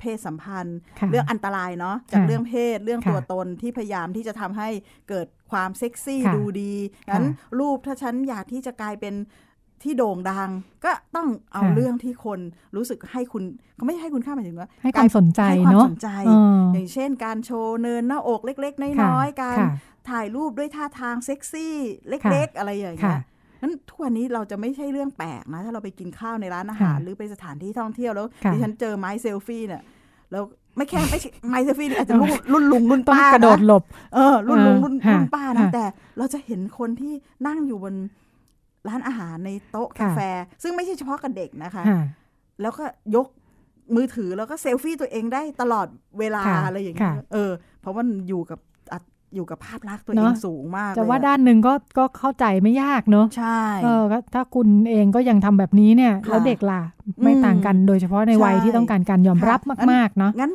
[0.01, 4.69] เพศสัมพันธ์ค่ะเรื่องอันตรายเนาะจากค่ะเรื่องเพศเรื่องค่ะตัวตนที่พยายามที่จะทำให้
[5.09, 6.75] เกิดความเซ็กซี่ค่ะดูดี
[7.11, 7.27] งั้น
[7.59, 9.15] รูปถ้าฉันอยากที่จะกลายเป็น
[9.83, 10.51] ที่โด่งดัง
[10.85, 12.41] ก็ต้องเอาค่ะเรื่องที่คน
[12.77, 13.43] รู้สึกให้คุณ
[13.77, 19.71] เขาไม่ใช่ให้คุณค่าหมายถึงว่าให้ความสนใจให้ความเนาะสนใจเอออย่างเช่น การโชว์เนินหน้าอกเล็กๆค่ะน้อยๆการค่ะ
[20.11, 21.77] ถ่ายรูปด้วยท่าทางเซ็กซี่
[22.09, 23.21] เค่ะล็ก ๆ อะไรอย่างเงี้ค่ะย
[23.61, 29.83] นั้นทุกวันนี้เราจะไม่ใช่เรื่องแปลกนะ ถ้าเราไปกินข้าวในร้านอาหารค่ะหรือไปสถานที่ท่องเที่ยวแล้วค่ะดิฉันเจอไม้เซลฟี่เนี่ย
[30.33, 30.43] แล้ว
[30.77, 33.83] ไม่แค่ไม่ใช่ไม้เซลฟี่เนี่ยอาจจะรุ่นรุ่นลุงรุ่นต้องป้ากระโดดนหลบ
[34.15, 35.85] เออรุ่นลุงรุ่นค่ะรุ่นป้านะค่ะแต่
[36.19, 37.13] เราจะเห็นคนที่
[37.47, 37.95] นั่งอยู่บน
[38.89, 40.21] ร้านอาหารในโต๊ะค่ะกาแฟ
[40.63, 42.03] ซึ่งไม่ใช่เฉพาะกับเด็กนะคะค่ะ
[42.63, 42.85] แล้วก็
[43.17, 43.27] ยก
[43.97, 45.87] มือถือแล้วก็เซลฟี่ตัวเองได้ตลอด
[46.19, 47.51] เวลาค่ะอะไรอย่างเงี้ยค่ะเออ
[47.81, 48.59] เพราะว่ามันอยู่กับ
[49.29, 56.81] อัดอยู่กับภาพลักษณ์ตัวเอเนงอะสูงมากจะเลยว่าอะด้านหนึ่งก็ก็เข้าใจไม่ยากเนอะใช่เออก็ถ้าคุณเองก็ยังทำแบบนี้เนี่ยค่ะแล้วเด็กล่ะ
[57.23, 60.51] ไม่อืมต่างกันโดยเฉพาะในวัยใช่ที่ต้องการการยอมค่ะรับงั้นมากๆเนาะงั้น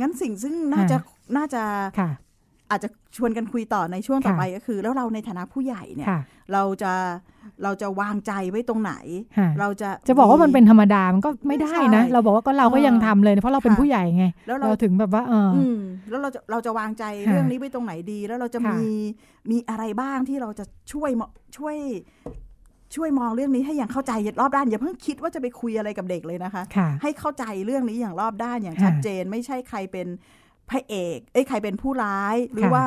[0.00, 0.96] งั้นสิ่งซึ่งน่าค่ะจะ
[1.36, 1.62] น่าจะ
[1.98, 2.08] ค่ะ
[2.72, 6.20] อาจจะชวนกันคุยต่อในช่วงต่อค่ะไปก็คือ แล้วเราในฐานะผู้ใหญ่เนี่ยค่ะ
[6.52, 6.92] เราจะ
[7.62, 8.92] เราจะวางใจไว้ตรงไหน
[9.38, 15.78] ค่ะเราจะจะบอกว่ามันเป็นธรรมดามันก็ไม่ได้นะใช่เราบอกว่าก็เราก็ยังทำเลย เพราะเราเป็นค่ะผู้ใหญ่ไงแล้วเราเราถึงแบบว่าเออออืม
[16.10, 18.90] แล้วเราจะเราจะวางใจค่ะเรื่องนี้ไว้ตรงไหนดี แล้วเราจะค่ะมี
[19.50, 21.22] มีอะไรบ้างที่เราจะช่วยม
[21.56, 21.76] ช่วย
[22.96, 30.06] ช่วยมองเรื่องนี้ให้อย่างเข้าใจรอบด้านอย่าเพิ่งคิดว่าจะไปคุยอะไรกับเด็กเลยนะคะค่ะให้เข้าใจเรื่องนี้อย่างรอบด้านอย่างค่ะชัดเจน ไม่ใช่ใครเป็น
[30.70, 32.84] พระเอก เอ้ยใครเป็นผู้ร้าย หรือค่ะว่า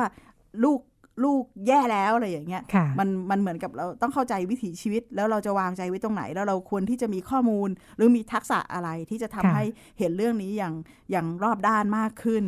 [0.64, 0.80] ลูก
[1.24, 9.64] ลูกแย่แล้วอะไรอย่างเงี้ยค่ะมันมันเหมือนกับเราต้องเข้าใจวิถีชีวิต แล้วเราจะวางใจไว้ตรงไหน แล้วเราควรที่จะมีข้อมูล หรือมีทักษะอะไรที่จะทำค่ะให้
[9.98, 10.74] เห็นเรื่องนี้อย่าง
[11.10, 12.44] อย่างรอบด้านมากขึ้น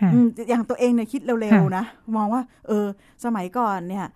[0.00, 1.84] ค่ะอืมอย่างตัวเองเนี่ยคิดเร็วค่ะๆนะ
[2.16, 2.86] มองว่าเออ
[3.24, 4.06] สมัยก่อนเนี่ย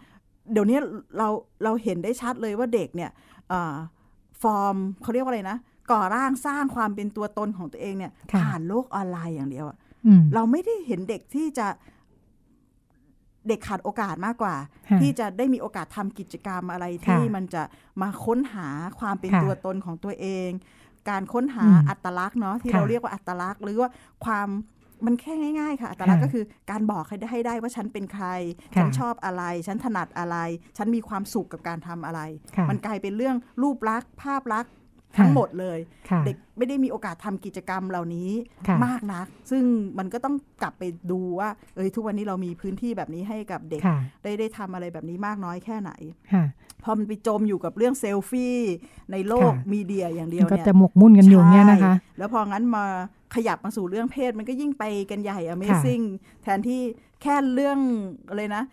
[0.53, 0.79] เดี๋ยวนี้
[1.19, 1.29] เรา
[1.65, 3.11] เราเห็นได้ชัดเลยว่าเด็กเนี่ย
[3.53, 3.77] อา
[4.43, 5.59] ฟอร์มเขาเรียกว่าอะไรนะ
[5.91, 9.86] ก่อร่างสร้างความเป็นตัวตนของตัวเองเนี่ยค่ะผ่านโลกออนไลน์อย่างเดียวอะอืม
[10.35, 11.69] เราไม่ได้เห็นเด็กที่จะ
[13.49, 14.55] เด็กขาดโอกาสมากกว่า
[14.89, 17.63] ค่ะที่จะได้มีโอกาสทำกิจกรรมอะไรที่ค่ะมันจะ
[18.03, 20.51] มาค้นหาความเป็นค่ะตัวตนของตัวเอง
[21.11, 23.91] การค้นหาอืมอัตลักษณ์เนาะที่ค่ะเราเรียกว่าอัตลักษณ์ หรือว่า
[24.25, 24.49] ความ
[25.07, 28.27] มันแค่ง่ายๆค่ะอัตลักษณ์ค่ะก็คือการบอกให้ได้ให้ได้ว่าฉันเป็นใคร
[28.65, 30.37] ค่ะฉันชอบอะไร ฉันถนัดอะไร
[30.77, 32.21] ฉันมีความสุขกับการทำอะไร
[32.57, 34.86] ค่ะมันกลายเป็นเรื่องรูปลักษณ์ภาพลักษณ์ค่ะ
[35.19, 35.79] ทั้งหมดเลย
[36.11, 38.31] ค่ะเด็กไม่ได้มีโอกาสทำกิจกรรมเหล่านี้
[38.69, 39.63] ค่ะมากนัก ซึ่ง
[39.99, 45.93] มันก็ต้องกลับไปดูว่า เอ้ยทุกวันนี้เรามีพื้นที่แบบนี้ให้กับเด็กค่ะได้ได้ทำอะไรแบบนี้มากน้อยแค่ไหน
[46.33, 46.45] ค่ะ
[46.83, 48.57] พอมันไปจมอยู่กับเรื่องเซลฟี่
[49.13, 52.85] ในโลกค่ะมีเดียอย่างเดียมัวนก็เนี่ยจะหมกมุ่นกันอยู่เงี้ยนะคะใช่แล้วพองั้นมา
[53.35, 56.05] ขยับมาสู่เรื่องเพศมันก็ยิ่งไปกันใหญ่ Amazing
[56.43, 56.81] แทนที่
[57.23, 57.79] แค่เรื่อง
[58.29, 58.65] อะไรนะ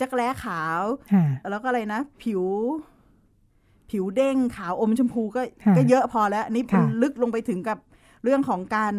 [0.00, 2.42] จักรแร้ขาวค่ะแล้วก็อะไรนะ ผิว
[3.90, 7.78] ผิวเด้งขาวอมชมพูก็ค่ะก็เยอะพอแล้วอันนี่ค่ะลึกลงไปถึงกับ
[8.24, 8.92] เรื่องของการ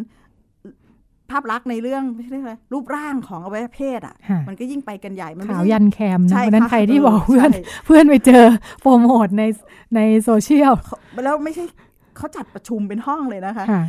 [1.30, 8.44] ภาพลักษณ์ในเรื่องไม่ใช่อะไรรูปร่างของอวัยวะเพศอะค่ะมันก็ยิ่งไปกันใหญ่ มันไม่ขาวใช่ยันแคมนะใช่วันนั้นค่ะใครที่เออบอกเพื่อนใช่เพื่อนไปเจอ
[8.82, 9.44] โปรโมทใน
[9.96, 10.74] ในโซเชียล
[11.24, 11.64] แล้วไม่ใช่
[12.18, 13.84] เขาจัดประชุมเป็นห้องเลยนะคะค่ะ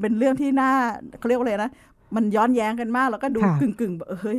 [0.00, 0.70] เป็นเรื่องที่น่า
[1.18, 1.70] เขาเรียกว่าอะไรนะ
[2.16, 4.38] มันย้อนแย้งกันมาก แล้วก็ดูค่ะกึ่งกึ่งๆแบบเฮ้ย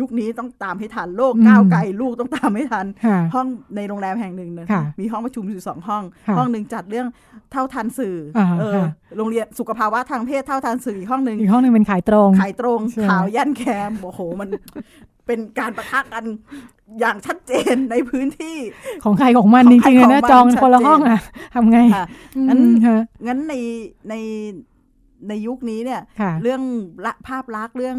[0.00, 7.06] ยุคนี้ต้องตามให้ทันโลกอืมก้าวไกลลูกต้องตามให้ทันค่ะห้องในโรงแรมแห่งหนึ่งนะค่ะมีห้องประชุมอยู่สองห้องค่ะห้องหนึ่งจัดเรื่อง
[7.52, 14.48] เท่าทันสื่ออาเออค่ะโรงเรียนสุขภาวะทางเพศเท่าทันสื่ออีกห้องหนึ่งอีกห้องหนึ่งเป็นขายตรงขายตรงใช่ไหมข่าวยันแคมโอ้โหมัน
[15.26, 16.24] เป็นการประทะกัน
[17.00, 18.56] อย่างชัดเจนในพื้นที่
[19.04, 21.20] ของใครของมันของจใครริงๆเลยนะของมันจองชัดคนละเจนห้องอะ
[21.54, 22.04] ทำไงค่ะ
[22.36, 23.54] อืมงั้นค่ะงั้นใน
[24.08, 24.14] ใน
[25.28, 26.62] ในยุคนี้เนี่ยค่ะเรื่อง
[27.06, 27.98] ละภาพลักษณ์เรื่อง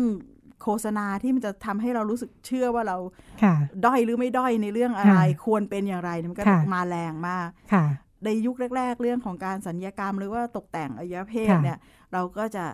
[0.64, 2.98] โฆษณาที่มันจะทำให้เรารู้สึกเชื่อว่าเรา
[3.44, 3.54] ค่ะ
[3.86, 7.86] ด้อยหรือไม่ด้อยในเรื่องอะไรค่ะควรเป็นอย่างไรเนี่ยมันก็ค่ะมาแรงมากค่ะ
[8.26, 11.80] ในยุคแรก ๆ เรื่องของการสัญญกรรม หรือว่าตกแต่งอวัยวะเพศค่ะเนี่ย
[12.14, 12.66] เราก็จะ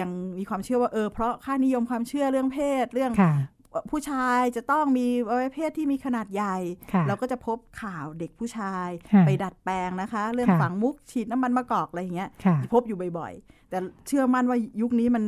[0.00, 3.34] ยังมีความเชื่อว่าเออเพราะค่านิยมความเชื่อเรื่องเพศเรื่องค่ะ
[3.90, 6.56] ผู้ชายจะต้องมีอวัยวะเพศที่มีขนาดใหญ่
[6.92, 15.24] ค่ะเราก็จะพบข่าวเด็กผู้ชายค่ะไปดัดแปลงนะคะ เรื่องค่ะฝังมุกฉีดน้ำมันมะกอกอะไรอย่างเงี้ยค่ะพบอยู่บ่อยๆ แต่เชื่อมั่นว่ายุคนี้มัน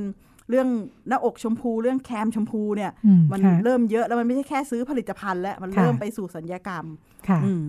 [0.50, 0.68] เรื่อง
[1.08, 6.84] หน้าอกชมพูเรื่องแคมชมพูเนี่ยอืมันค่ะเริ่มเยอะแล้วมันไม่ใช่แค่ซื้อผลิตภัณฑ์แล้วมันค่ะเริ่มไปสู่สัญญกรรม
[7.28, 7.62] ค่ะอืม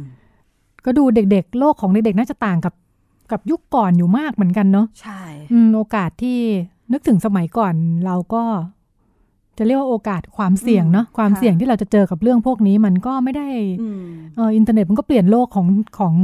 [0.85, 2.73] ก็ดูเด็กๆ โลกของเด็กๆน่าจะต่างกับ
[3.31, 6.39] กับยุคก่อนอยู่มากเหมือนกันเนาะใช่อืมโอกาสที่
[6.91, 7.73] นึกถึงสมัยก่อน
[8.05, 8.43] เราก็
[9.57, 13.47] จะเรียกว่าโอกาสความเสี่ยงเนาะความเสี่ยงที่เราจะเจอกับเรื่องพวกนี้มันก็ไม่ได้
[13.81, 14.03] อืม
[14.35, 15.67] เอออินเทอร์เน็ตมันก็เปลี่ยนโลกของ
[15.99, 16.15] ของ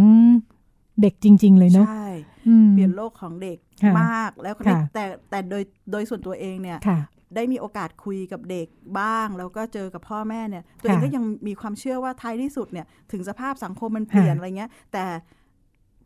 [1.02, 2.08] เด็กจริง ๆ เลยเนาะใช่
[2.39, 2.39] อืม
[2.72, 7.00] เปลี่ยนโลกของเด็กค่ะมากแล้วก็ค่ะแต่แต่โดยโดยส่วนตัวเองเนี่ยค่ะ
[7.36, 8.68] ได้มีโอกาสคุยกับเด็ก
[9.00, 15.06] บ้าง แล้วก็เจอกับพ่อแม่เนี่ย ตัวเองค่ะก็ยังมีความเชื่อว่าท้ายที่สุดเนี่ย ถึงสภาพสังคมมันเปลี่ยนค่ะอะไรเงี้ย แต่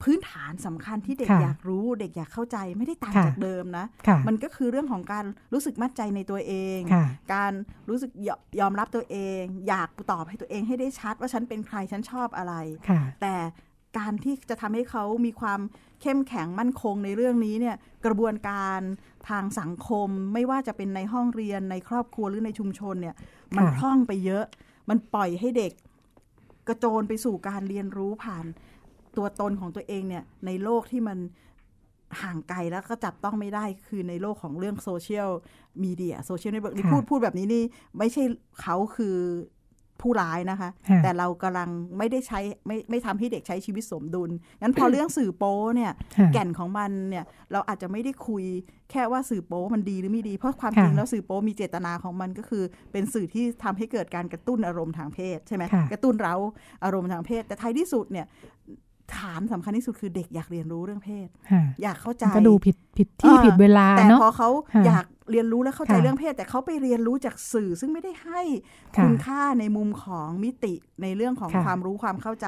[0.08, 7.54] พื้นฐานสำคัญที่เด็กค่ะอยากรู้เด็กอยากเข้าใจไม่ได้ต่างค่ะจากเดิมนะค่ะมันก็คือเรื่องของการรู้สึกมั่นใจในตัวเองค่ะการ
[7.90, 12.54] รู้สึกยอยอมรับตัวเอง อยากตอบให้ตัวเองให้ได้ชัดว่าฉันเป็นใครฉันชอบอะไร
[12.90, 13.36] ค่ะแต่
[13.98, 15.60] การที่จะทำให้เขามีความ
[16.02, 17.76] เข้มแข็งมั่นคงในเรื่องนี้เนี่ย
[18.06, 18.80] กระบวนการ
[19.30, 23.16] ทางสังคม ไม่ว่าจะเป็นในห้องเรียนในครอบครัวหรือในชุมชนเนี่ย
[23.58, 24.44] มันค่ะพร่องไปเยอะ
[24.90, 25.74] มันปล่อยให้เด็ก
[26.68, 28.46] กระโจนไปสู่การเรียนรู้ผ่าน
[29.18, 31.20] ตัวตนของตัวเองเนี่ยในโลกที่มัน
[32.22, 35.30] ห่างไกลแล้วก็จับต้องไม่ได้คือในโลกของเรื่องโซเชียล
[35.84, 37.64] มีเดียโซเชียลเน็ตเวิร์กนี่ค่ะพูดพูดแบบนี้นี่
[37.98, 38.24] ไม่ใช่
[38.62, 39.16] เขาคือ
[40.04, 44.30] ผู้ร้ายนะคะค่ะแต่เรากำลังไม่ได้ใช้ไม่ไม่ทำให้เด็กใช้ชีวิตสมดุล
[44.62, 48.44] งั้นพอเรื่องสื่อโป๊เนี่ยค่ะแก่นของมันเนี่ยเราอาจจะไม่ได้คุย
[48.92, 56.36] แค่ว่าสื่อโป๊มันดีหรือไม่ดี เพราะความค่ะจริงแล้วสื่อโป๊มีเจตนาของมันก็คือ เป็นสื่อที่ทำให้เกิดการกระตุ้นอารมณ์ทางเพศใช่ไหมค่ะกระตุ้นเรา
[56.84, 58.26] อารมณ์ทางเพศ แต่ท้ายที่สุดเนี่ย
[59.18, 68.42] ฐานสำคัญที่สุดคือเด็กอยากเรียนรู้เรื่องเพศค่ะอยากเข้าใจมันก็ดูผิดผิดที่อ่าผิดเวลาแต่เนาะพอเขาค่ะอยากเรียนรู้และเข้าใจค่ะเรื่องเพศ แต่เขาไปเรียนรู้จากสื่อซึ่งไม่ได้ให้
[68.96, 72.48] ค่ะคุณค่าในมุมของมิติในเรื่องของค่ะความรู้ความเข้าใจ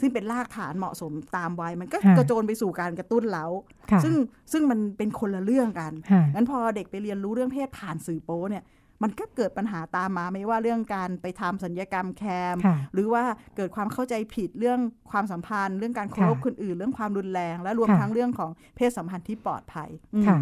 [0.00, 3.46] ซึ่งเป็นรากฐานเหมาะสมตามวัยมันก็ค่ะกระโจนไปสู่การกระตุ้นเล้า
[3.90, 4.14] ค่ะซึ่ง
[4.52, 8.64] ซึ่งมันเป็นคนละเรื่องกันค่ะงั้นพอเด็กไปเรียนรู้เรื่องเพศผ่านสื่อโป๊เนี่ย
[9.02, 13.22] มันก็เกิดปัญหาตามมาไม่ว่าเรื่องการไปทำสัญญกรรมแคมค่ะหรือว่า
[13.56, 14.80] เกิดความเข้าใจผิดเรื่อง
[15.10, 20.38] ความสัมพันธ์ เรื่องการเคารพค่ะคนอื่น เรื่องความรุนแรง และรวมค่ะทั้งเรื่องของเพศสัมพันธ์ที่ปลอดภัยอืมค่ะ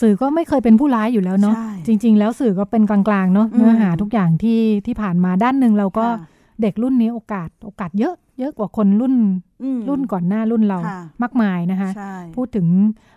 [0.00, 9.14] สื่อก็ไม่เคยเป็นผู้ร้ายอยู่แล้วเนาะใช่จริง ๆ แล้วสื่อก็เป็นกลางๆเนาะอืมเนื้อหาทุกอย่างที่ที่ผ่านมาด้านหนึ่งเราก็ค่ะเด็กรุ่นนี้โอกาสโอกาสเยอะเยอะกว่าคนรุ่น
[9.62, 12.66] อืมรุ่นก่อนหน้ารุ่นเราค่ะมากมายนะคะใช่พูดถึง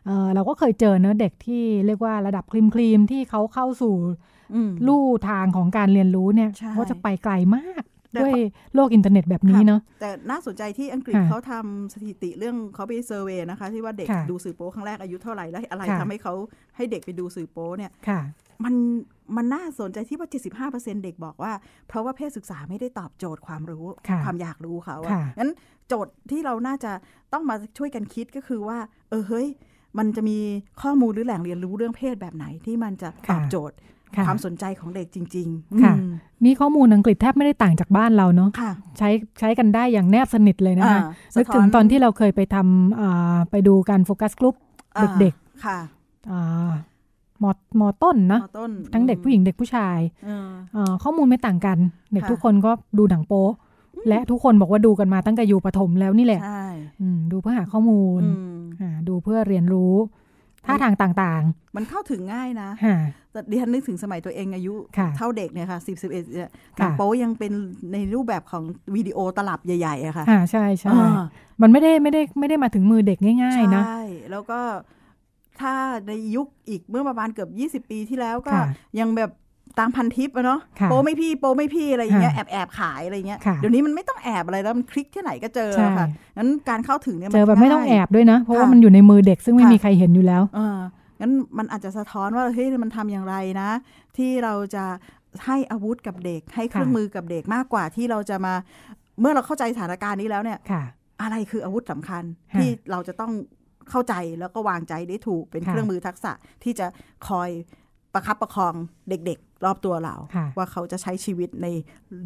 [0.05, 4.30] เอ่อเราก็เคยเจอเนอะเด็กที่เรียกว่าระดับครีมครีมๆที่เขาเข้าสู่อืม
[4.87, 7.83] ลู่ทางของการเรียนรู้เนี่ยใช่เขาจะไปไกลมาก
[8.13, 8.33] แต่ด้วย
[8.75, 16.33] โลกอินเทอร์เน็ตแบบนี้เนาะแต่น่าสนใจที่อังกฤษค่ะเขาทำสถิติเรื่องเขาไป survey นะคะ ที่ว่าเด็กค่ะดูสื่อโป๊ครั้งแรกอายุเท่าไหร่ และอะไรค่ะทำให้เขา
[16.75, 18.19] ให้เด็กไปดูสื่อโป๊เนี่ยค่ะ
[18.63, 18.75] มัน
[19.35, 21.51] มันน่าสนใจที่ว่า 75%เด็กบอกว่า
[21.87, 25.51] เพราะว่าเพศศึกษาไม่ได้ตอบโจทย์ความรู้ค่ะความอยากรู้เขาอะค่ะงั้น
[25.87, 26.91] โจทย์ที่เราน่าจะ
[27.33, 28.77] ต้องมาช่วยกันคิดก็คือว่า
[29.09, 29.47] เออเฮ้ย
[29.97, 30.37] มันจะมี
[30.81, 33.75] ข้อมูลหรือแหล่งเรียนรู้เรื่องเพศแบบไหนที่มันจะตอบโจทย์
[34.15, 41.01] ค่ะความสนใจของเด็กจริง ๆ ค่ะอืมนี่ข้อมูลอังกฤษแทบไม่ได้ต่างจากบ้านเราเนาะค่ะใช้ใช้กันได้อย่างแนบสนิทเลยนะคะอ่า
[41.37, 44.55] นึกถึงตอนที่เราเคยไปทำอ่าไปดูการโฟกัสกลุ่ม
[44.97, 45.33] อ่าเด็ก
[45.65, 46.71] ค่ะๆอ่า
[47.43, 51.77] มอมอต้นเนาะมต้นทั้งเด็กผู้หญิงเด็กผู้ชายเอออ่าข้อมูลไม่ต่างกัน
[52.13, 53.51] เด็กค่ะทุกคนก็ดูหนังโป๊ะ
[54.09, 56.65] และทุกคนบอกว่าดูกันมาตั้งแต่อยู่ประถมแล้วนี่แหละใช่
[57.01, 59.93] อืมดูเพื่อหาข้อมูลอืมอ่าดูเพื่อเรียนรู้
[60.65, 61.43] ท่าทางต่าง
[61.75, 62.97] มันเข้าถึงง่ายนะๆค่ะ
[63.31, 67.51] แต่ดิฉันนึกถึงสมัยตัวเองอายุค่ะเท่าเด็กเนี่ยค่ะสิบสิบเอ็ดเนี่ยหค่ะนังโป๊ยังเป็น
[67.93, 68.63] ในรูปแบบของ
[68.95, 71.23] วิดีโอตลับใหญ่ๆอะค่ะอ่าใช่ใช่อ่า
[71.61, 74.59] มันไม่ได้ไม่ได้ไม่ได้มาถึงมือเด็กง่าย ๆ นะใช่แล้วก็
[75.59, 75.73] ถ้า
[76.07, 77.47] ในยุคอีกเมื่อประมาณเกือ
[77.77, 78.65] บ 20 ปีที่แล้วก็ค่ะ
[78.99, 79.31] ยังแบบ
[79.79, 86.07] ตามพันทิปอะเนาะค่ะโปไม่พี่โปไม่พี่อะไรอย่างเงี้ยค่ะแอบแอบขายอะไรเงี้ยค่ะเดี๋ยวนี้มันไม่ต้องแอบอะไรแล้วมันคลิกที่ไหนก็เจอใช่ค่ะ
[86.37, 90.77] งั้นการเข้าถึงเนี่ยนเจอแบบไม่ต้องง่ายแอบด้วยนะ เพราะว่าค่ะมันอยู่ในมือเด็กซึ่งไม่ค่ะมีใครเห็นอยู่แล้วเออ
[91.21, 93.69] งั้นมันอาจจะสะท้อนว่าเฮ้ยมันทำอย่างไรนะ
[94.17, 94.85] ที่เราจะ
[95.45, 98.53] ให้อาวุธกับเด็ก ให้เครื่องค่ะมือกับเด็กมากกว่าที่เราจะมา
[99.19, 100.83] เมื่อเราเข้าใจสถานการณ์นี้แล้วเนี่ยค่ะ
[101.21, 103.31] อะไรคืออาวุธสำคัญค่ะที่เราจะต้อง
[103.89, 106.31] เข้าใจแล้วก็วางใจได้ถูกเป็นค่ะเครื่องมือทักษะ
[106.63, 106.87] ที่จะ
[107.27, 107.49] คอย
[108.13, 108.73] ประคับประคอง
[109.09, 111.67] เด็กๆ รอบตัวเราค่ะว่าเขาจะใช้ชีวิตใน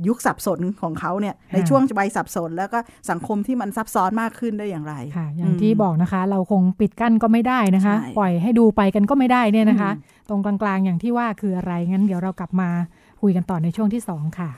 [0.08, 12.70] ยุคสับสนของเขาเนี่ยค่ะในช่วงวัยสับสน แล้วก็สังคมที่มันซับซ้อนมากขึ้นได้อย่างไรค่ะอย่างที่บอกนะคะ เราคงปิดกั้นก็ไม่ได้นะคะใช่ปล่อยให้ดูไปกันก็ไม่ได้เนี่ยนะคะอืมตรงกลางๆอย่างที่ว่าคืออะไรงั้นเดี๋ยวเรากลับมา
[13.22, 14.52] คุยกันต่อในช่วงที่สองค่ะ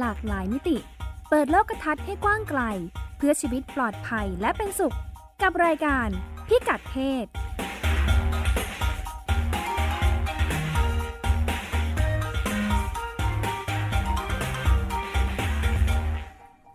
[0.00, 0.76] หลากหลายมิติ
[1.30, 2.60] เปิดโลกทัศน์ให้กว้างไกล
[3.16, 4.96] เพื่อชีวิตปลอดภัยและเป็นสุข
[5.42, 6.08] กับรายการ
[6.48, 7.26] พิกัดเพศ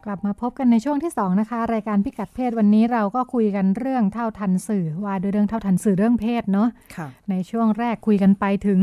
[0.06, 8.80] กลับมาพบกันในช่วงที่ 2 นะคะ รายการพิกัดเพศวันนี้เราก็คุยกันเรื่องเท่าทันสื่อว่าด้วยเรื่องเท่าทันสื่อเรื่องเพศเนาะค่ะในช่วงแรกคุยกันไปถึง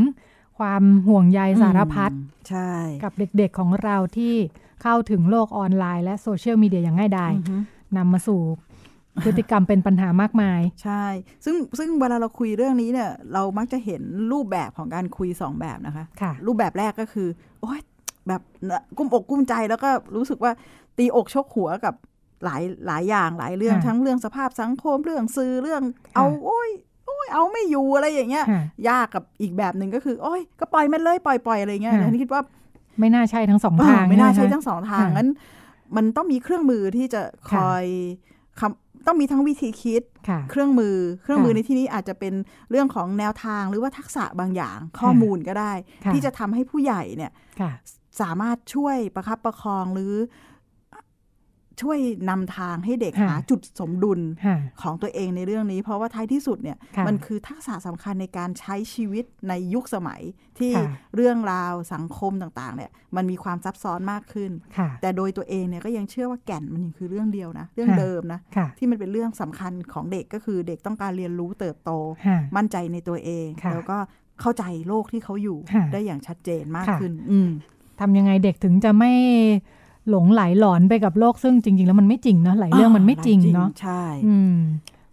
[0.58, 2.70] ความห่วงใยสารพัดอืมใช่
[3.02, 4.34] กับเด็กๆของเราที่
[4.82, 7.56] เข้าถึงโลกออนไลน์และโซเชียลมีเดียอย่างง่ายดายอือฮึ
[7.96, 8.40] นำมาสู่
[9.24, 11.04] พฤติกรรมเป็นปัญหามากมาย ใช่
[11.44, 17.28] ซึ่งซึ่งเวลาเราคุยเรื่องนี้เนี่ยเรามักจะเห็นรูปแบบของการคุยสองแบบนะคะค่ะรูปแบบแรกก็คือ
[17.60, 17.80] โอ๊ย
[18.28, 18.42] แบบ
[18.96, 20.52] กลุ้มอกกลุ้มใจแล้วก็รู้สึกว่า
[20.98, 21.94] ตีอกชกหัวกับ
[22.44, 25.82] หลายหลายอย่างหลายเรื่องค่ะทั้งเรื่องสภาพสังคมเรื่องสื่อเรื่อง
[26.14, 26.87] เอาโอ้ยโอ้
[27.26, 32.42] ยเอาไม่อยู่อะไรอย่างเงี้ยค่ะยากกับอีกแบบหนึ่งก็คือ โอ้ยก็ปล่อยมันเลยปล่อยปล่อยอะไรเงี้ยค่ะฉันคิดว่า
[33.00, 35.28] ไม่น่าใช่ทั้งสองเออทางไม่น่าใช่ใช้ไหมคะทั้งสองทางค่ะงั้น
[35.96, 37.86] มันต้องมีเครื่องมือที่จะคค่ะอย
[38.60, 42.34] คำต้องมีทั้งวิธีคิดค่ะเครื่องมือ เครื่องมือค่ะในที่นี้อาจจะเป็น
[42.70, 45.72] เรื่องของแนวทางหรือว่าทักษะบางอย่างข้อมูลก็ได้
[46.04, 47.70] ค่ะที่จะทำให้ผู้ใหญ่เนี่ยค่ะ
[48.20, 50.14] สามารถช่วยประคับประคองหรือ
[51.82, 51.98] ช่วย
[52.30, 60.20] นำทางให้เด็กค่ะหาจุดสมดุลค่ะของตัวเองในเรื่องนี้ เพราะว่าท้ายที่สุดเนี่ยค่ะมันคือทักษะสำคัญในการใช้ชีวิตในยุคสมัย
[60.58, 60.86] ที่ค่ะ
[61.16, 71.90] เรื่องราวสังคมต่างๆเนี่ยมันมีความซับซ้อนมากขึ้นค่ะแต่โดยตัวเองเนี่ยก็ยังเชื่อว่าแก่นมันยังคือเรื่องเดียวนะ เรื่องค่ะเดิมนะค่ะที่มันเป็นเรื่องสำคัญของเด็กก็คือเด็กต้องการเรียนรู้เติบโต
[72.26, 73.98] ค่ะมั่นใจในตัวเองค่ะแล้วก็
[74.40, 77.50] เข้าใจโลกที่เขาอยู่ค่ะได้อย่างชัดเจนมากค่ะขึ้นอืม
[78.00, 79.12] ทำยังไงเด็กถึงจะไม่
[80.10, 84.54] หลงไหลหลอนไปกับโลกซึ่งจริง ๆ แล้วมันไม่จริงเนาะหลายเรื่องมันไม่จริงเนาะใช่ อืม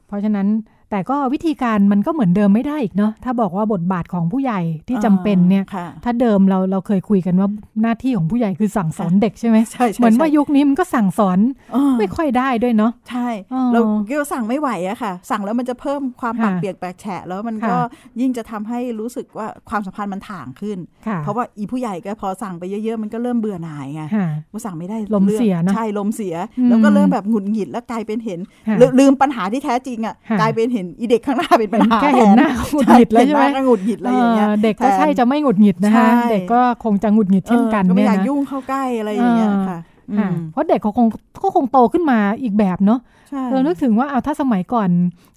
[0.07, 0.47] เพราะฉะนั้น
[0.91, 7.49] แต่ก็วิธีการมันก็เหมือนเดิมไม่ได้อีกเนาะถ้าบอกว่าบทบาทของผู้ใหญ่ที่จำเป็นเนี่ยค่ะถ้าเดิมเราเราเคยคุยกันว่า
[7.81, 11.39] หน้าที่ของผู้ใหญ่คือสั่งสอนเด็กใช่ไหมใช่ใช่เหมือนว่ายุคนี้มันก็สั่งสอน
[11.73, 39.79] เออไม่ค่อยได้ด้วยเนาะใช่อ๋อเราเกี่ยวสั่งไม่ไหวอะค่ะ สั่งแล้วมันจะเพิ่มความค่ะปากเปียกแปกแฉะแล้วมันก็ค่ะยิ่งจะทำให้รู้สึกว่าความสัมพันธ์มันถ่างขึ้นค่ะเพราะว่าอีผู้ใหญ่ก็พอสั่งไปเยอะๆมันก็เริ่มเบื่อหน่ายไงค่ะว่าสั่งไม่ได้ลมรื่องเสียนะใช่ลมเสียอืมแล้วก็เริ่มแบบหงุดหงิดแล้วกลายเป็นเห็นค่ะลืลืมปัญหาที่แท้จริงอะค่ะกลายเป็นเห็นอีเด็กข้างหน้าเป็นปัญหาแค่เห็นหน้าหงุดหงิดแล้วใช่ไหมเนน้าก็หงุดหงิดอะไรอย่างเงี้ยเออเด็กก็ใช่แทนจะไม่หงุดหงิดนะคะใช่เด็กก็คงจะหงุดหงิดเช่นกันออก็ไม่เนี่ยอยากนะยุ่งเข้าใกล้อะไรอย่างเงี้ยเออค่ะ
[40.17, 41.07] ค่ะอืมเพราะเด็กเขาคง
[41.43, 44.89] ก็คงโตขึ้นมาอีกแบบเนาะใช่เรานึกถึงว่าเอาถ้าสมัยก่อน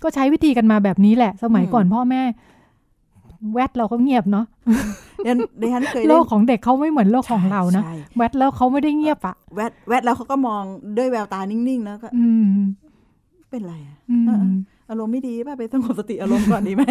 [0.02, 2.22] ก็ใช้วิธีกันมาแบบนี้แหละ สมัยก่อนพ่อแม่
[3.54, 4.46] แวดเราก็เงียบเนาะ
[5.24, 10.62] เดี๋ยวดิฉันเคยโลเล่นกของเด็กเขาไม่เหมือนโลกของเรานะใช่แวดแล้วเขาไม่ได้เงียบอะแวดแวดแล้วเขาก็มอง
[10.96, 12.48] ด้วยแววตานิ่งๆแล้วก็อืม
[13.50, 13.96] เป็นไรอะ
[14.88, 16.82] อืมอารมณ์ไม่ดีป่ะไปสงบสติอารมณ์ก่อนดีไหม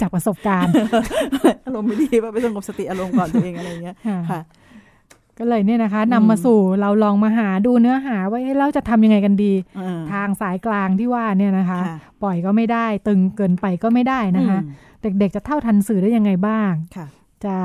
[0.00, 0.72] จากประสบการณ์
[1.66, 4.40] อารมณ์ไม่ดีป่ะไปสงบสติอารมณ์ก่อนตัวเองอะไรอย่างเงี้ยค่ะค่ะ
[5.38, 17.06] ก็เลยเนี่ยนะคะนำอืมมาสู่เราลองมาหาดูเนื้อหาว่าเอ๊ะเราจะทำยังไงกันดีเออทางสายกลางที่ว่าเนี่ยนะคะค่ะปล่อยก็ไม่ได้ ตึงเกินไปก็ไม่ได้นะคะอืมเด็กๆจะเท่าทันสื่อได้ยังไงบ้างค่ะ
[17.44, 17.56] จะ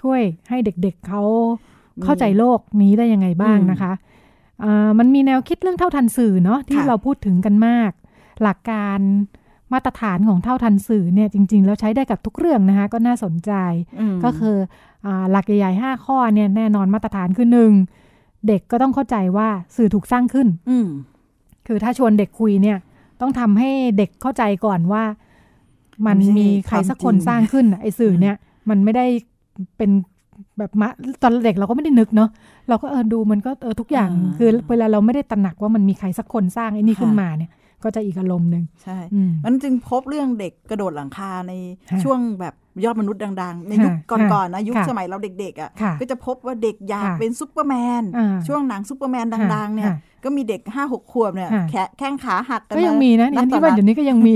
[0.00, 1.22] ช่วยให้เด็กๆเขา
[1.98, 3.92] มีเข้าใจโลกนี้ได้ยังไงบ้างอืมนะคะ
[4.64, 7.90] อ่ามันมีแนวคิดเรื่องเท่าทันสื่อเนาะที่ค่ะเราพูดถึงกันมาก
[8.42, 8.98] หลักการ
[9.72, 13.52] มาตรฐานของเท่าทันสื่อเนี่ยจริง ๆ แล้วใช้ได้กับทุกเรื่องนะคะก็น่าสนใจ
[14.14, 14.56] มก็คือ
[15.06, 17.72] อาหลักใหญ่ๆห้าข้อเนี่ยแน่นอนมาตรฐานคือหนึ่ง
[18.48, 20.88] เด็กก็ต้องเข้าใจว่าสื่อถูกสร้างขึ้นอืม
[21.66, 22.78] คือถ้าชวนเด็กคุยเนี่ย
[23.20, 25.04] ต้องทำให้เด็กเข้าใจก่อนว่า
[26.06, 28.34] มันไม่ใช่มีใครสักคนความจริงสร้างขึ้นน่ะไอ้สื่อเนี่ย
[28.68, 29.06] มันไม่ได้
[29.76, 29.90] เป็น
[30.58, 30.88] แบบมะ
[31.22, 32.30] ตอนเด็กเราก็ไม่ได้นึกเนาะ
[32.68, 37.50] เราก็เออดูมันก็เออทุกอย่างอ่าคือเวลาเราไม่ได้ตระหนักว่ามันมีใครสักคนสร้างไอ้นี่ค่ะขึ้นมาเนี่ย
[37.84, 41.52] ก็จะอีกอารมณ์หนึ่งใช่อืมมันจึงพบเรื่องเด็กกระโดดหลังคาใน
[41.90, 54.34] ค่ะช่วงแบบยอดมนุษย์ดังๆ ในยุคค่ะก่อนๆนะยุคค่ะสมัยเราเด็กๆอะค่ะก็จะพบว่าเด็กอยากค่ะเป็นซูเปอร์แมนอ่าช่วงหนังซูเปอร์แมนดังๆเนี่ยค่ะก็มีเด็กห้าหกขวบเนี่ยค่ะแขะแข้งขาหักกันก็ยังมีนะนี่ที่ว่าเดี๋ยวนี้ก็ยังมี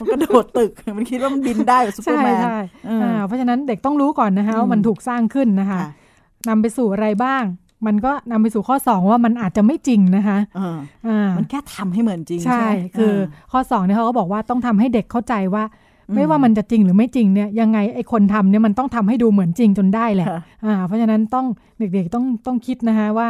[0.00, 5.90] มันก็โดดตึก มันคิดว่ามันบินได้แบบซูเปอใช่ร์แมนใช่เอออ่าเพราะฉะนั้นเด็กต้องรู้ก่อนนะคะอืมว่ามันถูกสร้างขึ้นนะคะค่ะ
[6.48, 7.42] นำไปสู่อะไรบ้าง
[7.86, 12.66] มันก็นำไปสู่ข้อ 2 ว่ามันอาจจะไม่จริงนะคะเอออ่ามันแค่ทำให้เหมือนจริง ใช่ไหม
[12.96, 13.14] คือ
[13.52, 15.64] ข้อ2เนี่ยเขาก็บอกว่าต้องทำให้เด็กเข้าใจว่า
[16.14, 21.46] ไม่ว่ามันจะจริงหรือไม่จริงเนี่ยยังไงไอ้คนทำเนี่ยมันต้องทำให้ดูเหมือนจริงจนได้แหละค่ะอ่าเพราะฉะนั้นต้อง
[21.78, 23.28] เด็กๆต้องต้องคิดนะคะว่า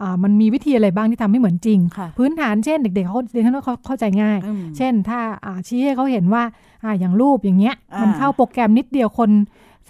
[0.00, 6.42] อ่ามันมีวิธีอะไรบ้างที่ทำให้เหมือนจริงค่ะพื้นฐานเช่น เด็กๆเขาเด็กเขาเขาเข้าใจง่ายอืมเช่น ถ้าอ่าชี้ให้เขาเห็นว่า
[6.84, 9.30] อ่าอย่างรูปอย่างเงี้ยอ่ามัมันเข้าโปรแกรมนิดเดียวคน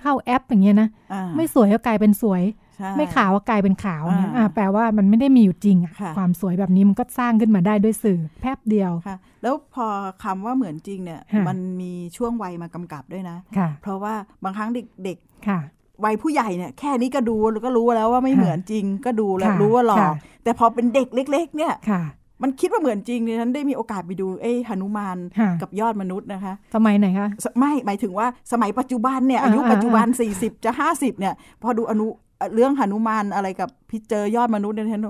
[0.01, 2.62] เข้าแอปอย่างเงี้ยนะอ่าไม่สวยก็กลายเป็นสวยใช่
[2.97, 9.87] ไม่ขาวก็กลายเป็นขาวเนี่ยอ่าอ่าแปลว่ามันไม่ได้มีอยู่จริงอะค่ะความสวยแบบนี้มันก็สร้างขึ้นมาได้ด้วยสื่อแป๊บเดียวค่ะ แล้วพอ
[10.25, 14.71] คำว่าเหมือนจริงเนี่ยค่ะมันมีช่วงวัยมากำกับด้วยนะค่ะเพราะว่าบางครั้ง
[15.05, 22.03] เด็กค่ะๆวัยผู้ใหญ่เนี่ยแค่นี้ก็ดูก็รู้แล้วว่าไม่ค่ะเหมือนจริง ก็ดูแล้วค่ะรู้ว่าหลอค่ะกแต่พอเป็นเด็กเล็ก ๆ เนี่ยค่ะ
[22.43, 30.07] มันคิดว่าเหมือนจริงเนี่ยฉันได้มีโอกาสไปดูเอ้หนุมานค่ะกับยอดมนุษย์นะคะ สมัยไหนคะสไม่ หมายถึงว่าสมัยปัจจุบันเนี่ยอ่าอายุอ่าปัจจุบัน
[30.37, 32.07] 40 จะ 50เนี่ยพอดูอนุ
[32.55, 35.05] เรื่องหนุมานอะไรกับพี่เจอยอดมนุษย์เนี่ยฉัน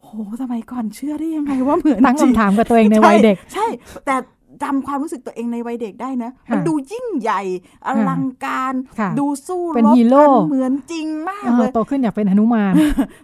[0.00, 0.10] โอ้โห
[0.42, 3.66] สมัยก่อนเชื่อได้ยังไงว่าเหมือนตั้งจริงคำถามกับตัวเองในวัยเด็ก ใช่
[4.06, 4.16] แต่
[4.62, 7.42] จำความรู้สึกตัวเองในวัยเด็กได้นะค่ะมันดูยิ่งใหญ่
[7.86, 12.72] อลังการค่ะดูสู้เป็นรบฮีโร่กันเหมือนจริงมากเอเลอยโตขึ้นอยากเป็นหนุมาน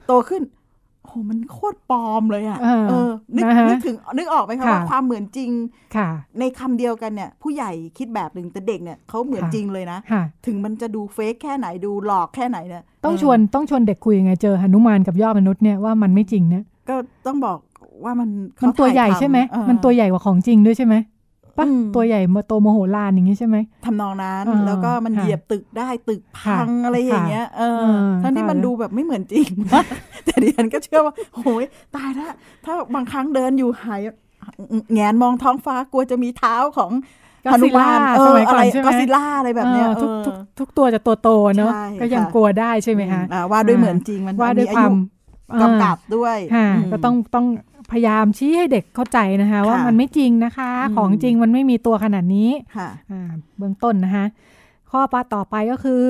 [0.07, 5.51] โตขึ้นโอ้โหมันโคตรปลอมเลยอะเออเออนึกนะฮะนึกถึงนึกออกไหมคะค่ะว่าความเหมือนจริง
[5.97, 6.09] ค่ะ
[6.41, 16.97] ในคำเดียวกันเนี่ย ผู้ใหญ่คิดแบบหนึ่งแต่เด็กเนี่ยเขาเหมือนค่ะจริงเลยนะค่ะถึงมันจะดูเฟกแค่ไหนดูหลอกแค่ไหนเนี่ยต้องเชวนต้องชวนเด็กคุยยังไงเจอหนุมานกับยอดมนุษย์เนี่ยว่ามันไม่จริงเนี่ยก็
[17.27, 17.59] ต้องบอก
[18.05, 18.29] ว่ามัน
[18.63, 20.95] มันตัวใหญ่เขาถ่ายทำใช่ไหมเออมันตัวใหญ่กว่าของจริงด้วยใช่ไหม
[21.59, 29.49] ปะอืมตัวใหญ่มาโตโมโหลานอย่างนี้ใช่ไหมทำนองนั้นอ่าแล้วก็มันค่ะเหยียบตึกได้ตึกพังค่ะอะไรอย่างเงี้ยเออเออทั้งที่ค่ะมันดูแบบไม่เหมือนจริง
[30.25, 31.65] แต่ดิฉันก็เชื่อว่าโอ้ย
[31.97, 32.29] ตายละ
[32.65, 34.01] ถ้าบางครั้งเดินอยู่หาย
[34.95, 36.91] แงนมองท้องฟ้ากลัวจะมีเท้าของ
[37.45, 44.99] ก็ซิล่าเอสอมัยอะก่อไรนใช่ไหมก็ซิล่าอะไรแบบเนี้ยเออทุกเออทุกทุกตัวจะตัวโตเนอะใช่ก็ยังค่ะกลัวได้ใช่ไหมคะอ่าว่าด้วยเหมือนจริงมันว่าด้วยอาควายุม
[45.63, 47.47] กำกับด้วยค่ะอืมก็ต้องต้อง
[47.93, 54.25] พยายามชี้ให้เด็กเข้าใจนะคะ ว่าค่ะมันไม่จริงนะคะอืมของจริงมันไม่มีตัวขนาดนี้ค่ะอ่าเบื้องต้นนะคะ
[54.91, 56.03] ข้อปต่อไปก็คือ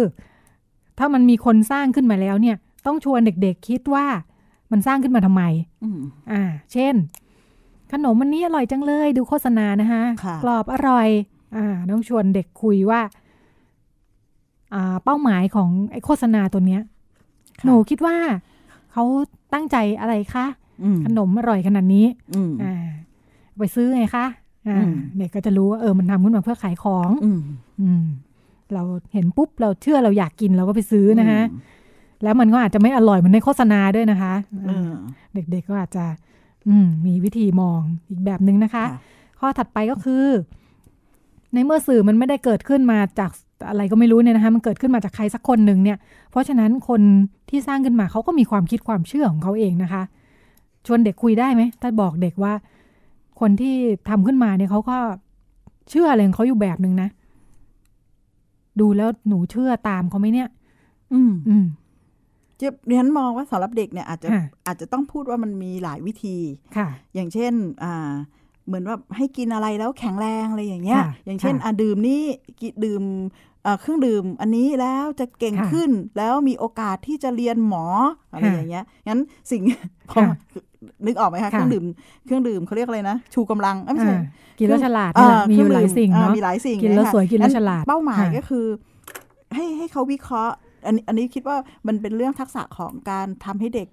[0.99, 2.57] ถ้ามันมีคนสร้างขึ้นมาแล้วเนี่ย
[2.87, 4.07] ต้องชวนเด็กๆคิดว่า
[4.73, 5.43] มันสร้างขึ้นมาทำไม
[5.85, 6.01] อืม
[6.33, 6.95] อ่า เช่น
[7.93, 11.09] ขนมมันนี้อร่อยจังเลยดูโฆษณานะคะค่ะกรอบอร่อย
[11.57, 13.01] อ่า ต้องชวนเด็กคุยว่า
[14.75, 16.83] อ่า เป้าหมายของไอ้โฆษณาตัวเนี้ย
[17.59, 18.17] ค่ะหนูคิดว่า
[18.95, 19.05] เขา
[19.53, 20.47] ตั้งใจอะไรคะ
[20.83, 22.75] อืมขนมอร่อยขนาดนี้อืมอ่า
[23.59, 24.27] ไปซื้อไงคะ
[24.69, 27.41] อ่าอืมเด็กก็จะรู้ว่าเออมันทำขึ้นมาเพื่อขายของอืม
[27.83, 28.05] อืม
[28.75, 28.83] เรา
[29.13, 31.61] เห็นปุ๊บเราเชื่อเราอยากกินเราก็ไปซื้อนะคะอืม
[32.23, 34.35] แล้วมันก็อาจจะไม่อร่อยเหมือนในโฆษณาด้วยนะคะ
[34.67, 34.89] เออ
[35.35, 36.05] เด็กๆก็อาจจะ
[36.69, 37.81] อืมมีวิธีมอง
[38.11, 38.99] อีกแบบหนึ่งนะคะค่ะ
[39.41, 40.27] ข้อถัดไปก็คือ
[41.53, 43.31] ในเมื่อสื่อมันไม่ได้เกิดขึ้นมาจาก
[43.69, 45.99] อะไรก็ไม่รู้เนี่ยนะคะมันเกิดขึ้นมาจากใครสักคนหนึ่งเนี่ย
[46.31, 47.03] เพราะฉะนั้นคน
[47.51, 50.03] ที่สร้างขึ้นมาเขาก็มีความคิดความเชื่อของเขาเองนะคะ
[50.87, 52.53] ชวนเด็กคุยได้ไหมถ้าบอกเด็กว่า
[53.41, 53.75] คนที่
[54.09, 54.97] ทำขึ้นมาเนี่ยเขาก็
[55.91, 57.09] เชื่ออะไรของเขาอยู่แบบหนึ่งนะ
[58.81, 60.49] ดูแล้วหนูเชื่อตามเขาไหมเนี่ย
[61.13, 61.67] อืม อืม
[62.59, 66.37] เจ๊เรียนมองว่าสำหรับเด็กเนี่ยอาจจะค่ะอาจจะต้องพูดว่ามันมีหลายวิธี
[66.77, 67.53] ค่ะ อย่างเช่น
[67.83, 68.13] อ่า
[68.67, 72.23] เหมือนว่าให้กินอะไรแล้วแข็งแรงอะไรอย่างเงี้ยค่ะอย่างเช่นค่ะอะดื่มนี่
[72.61, 73.03] กิดื่ม
[73.67, 77.87] อ่าเครื่องดื่มอันนี้แล้วจะเก่งค่ะขึ้นแล้วมีโอกาสที่จะเรียนหมอ
[78.33, 79.63] อะไรค่ะอย่างเงี้ยงั้นสิ่ง
[80.11, 80.37] พอค่ะ
[81.07, 81.85] นึกออกไหมคะค่ะเครื่องดื่ม
[82.27, 84.23] เครื่องดื่มเขาเรียกอะไรนะ ชูกำลังเอ้ยไม่ใช่อ่า
[84.59, 88.67] กินแล้วฉลาดนี่แหละอ่มีอยู่หลายเครื่สิ่งดื่เนาะมีหลายสิ่งกินแล้วเยค่ะสวยกินแล้วงั้ฉลาดเป้าหมายค่ะก็คือ
[89.55, 90.55] ให้ให้เขาวิเคราะห์
[90.87, 91.57] อันนี้อันนี้คิดว่า
[91.87, 93.89] มันเป็นเรื่องทักษะของการทำให้เด็ก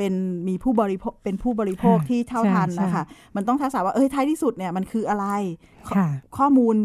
[0.00, 0.14] เป็น
[0.48, 3.04] มีผู้บริโภคเป็นผู้บริโภคค่ะที่เท่าใช่ทันใช่นะคะ
[3.36, 5.26] มันต้องทักษะว่าเอ้ยท้ายที่สุดเนี่ยมันคืออะไร
[5.90, 6.76] ค่ะข้อมูล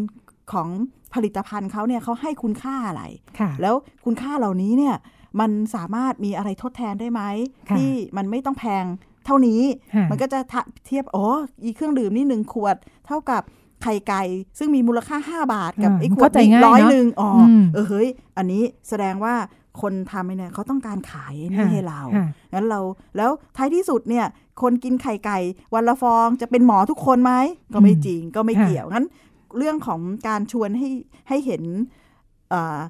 [0.52, 0.68] ของ
[1.14, 3.02] ผลิตภัณฑ์เขาเนี่ยเขาให้คุณค่าอะไร
[3.38, 4.96] ค่ะแล้วคุณค่าเหล่านี้เนี่ย
[5.40, 7.22] มันสามารถมีอะไรทดแทนได้ไหม
[7.68, 8.84] ค่ะที่มันไม่ต้องแพง
[9.26, 9.62] เท่านี้
[9.94, 11.26] ค่ะมันก็จะทะเทียบอ๋อ
[11.62, 13.42] อีเครื่องดื่มนี่หนึ่งขวด เท่ากับ
[13.82, 14.22] ไข่ไก่
[14.58, 19.34] ซึ่งมีมูลค่า 5 บาทกับอ่าไอ้ขวเข้าดใจนี้ง่ายร้อยเนอะหนึ่งอ๋ออมเออเฮ้ย อันนี้แสดงว่า
[19.82, 22.80] คนทำเนี่ยเขาต้องการขายไอ้นี่ค่ะให้เราค่ะงั้นเรา
[23.16, 24.26] แล้วท้ายที่สุดเนี่ย
[24.62, 25.38] คนกินไข่ไก่
[25.74, 27.32] วันละฟองจะเป็นหมอทุกคนไหม
[27.74, 29.06] ก็ไม่อืมจริงก็ไม่ค่ะเกี่ยวงั้น
[29.58, 30.90] เรื่องของการชวนให้
[31.28, 31.62] ให้เห็น
[32.52, 32.80] อ่า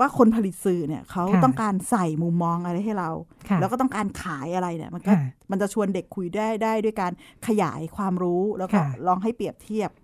[0.00, 3.10] ว่าคนผลิตสื่อเนี่ยเขาค่ะต้องการใส่มุมมองอะไรให้เรา
[3.48, 7.12] ค่ะแล้วก็ต้องการขายอะไรเนี่ยมันก็ค่ะมันจะชวนเด็กคุยได้ได้ด้วยการ
[7.46, 10.01] ขยายความรู้แล้วก็ค่ะลองให้เปรียบเทียบค่ะ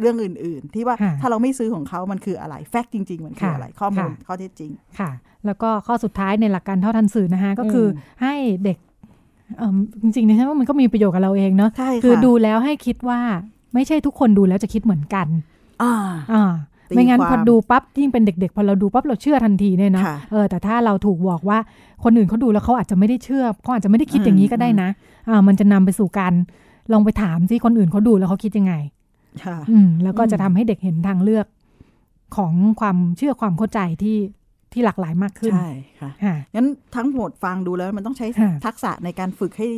[0.00, 5.10] เรื่องอื่น ๆ ที่ว่าค่ะถ้าเราไม่ซื้อของเขามันคืออะไรแฟกต์จริง ๆ มันคือค่ะอะไรข้อมูลค่ะข้อเท็จจริงค่ะ
[5.46, 8.78] แล้วก็ข้อสุดท้ายในหลักการเท่าทันสื่อนะคะก็คืออให้เด็ก
[9.58, 13.20] เอิ่มจริงๆดิฉันว่ามันก็มีประโยชน์กับเราเองเนาะใช่ค่ะคือดูแล้วให้คิดว่า
[13.74, 15.26] ไม่ใช่ทุกคนดูแล้วจะคิดเหมือนกัน
[15.82, 15.94] อ่า
[16.32, 16.52] อ่า
[16.90, 21.58] ตีไม่งั้นความพอดูปั๊บยิ่งเป็นเด็กๆ พอเราดูปั๊บเราเชื่อทันทีเนี่ยเนาะค่ะเออแต่ถ้าเราถูกบอกว่า
[22.04, 24.88] คนอื่นเขาดูแล้วเขาอาจจะไม่ได้เชื่อเขาอาจจะไม่ได้คิดอืมอย่างนี้ก็ได้นะ
[25.28, 26.32] อ่ามันจะนำไปสู่การ
[26.92, 28.99] ลองไปถามสิคนอื่นเขาดูแล้วเขาคิดยังไงค่ะอืม
[30.02, 31.46] แล้วก็อืมจะทำให้เด็กเห็นทางเลือก
[32.36, 34.18] ของความเชื่อความเข้าใจที่
[34.72, 35.70] ที่หลากหลายมากขึ้น ใช่
[36.00, 36.66] ค่ะค่ะงั้น
[36.96, 39.68] ทั้งหมดฟังดูแล้วมันต้องใช้ค่ะทักษะในการฝึกให้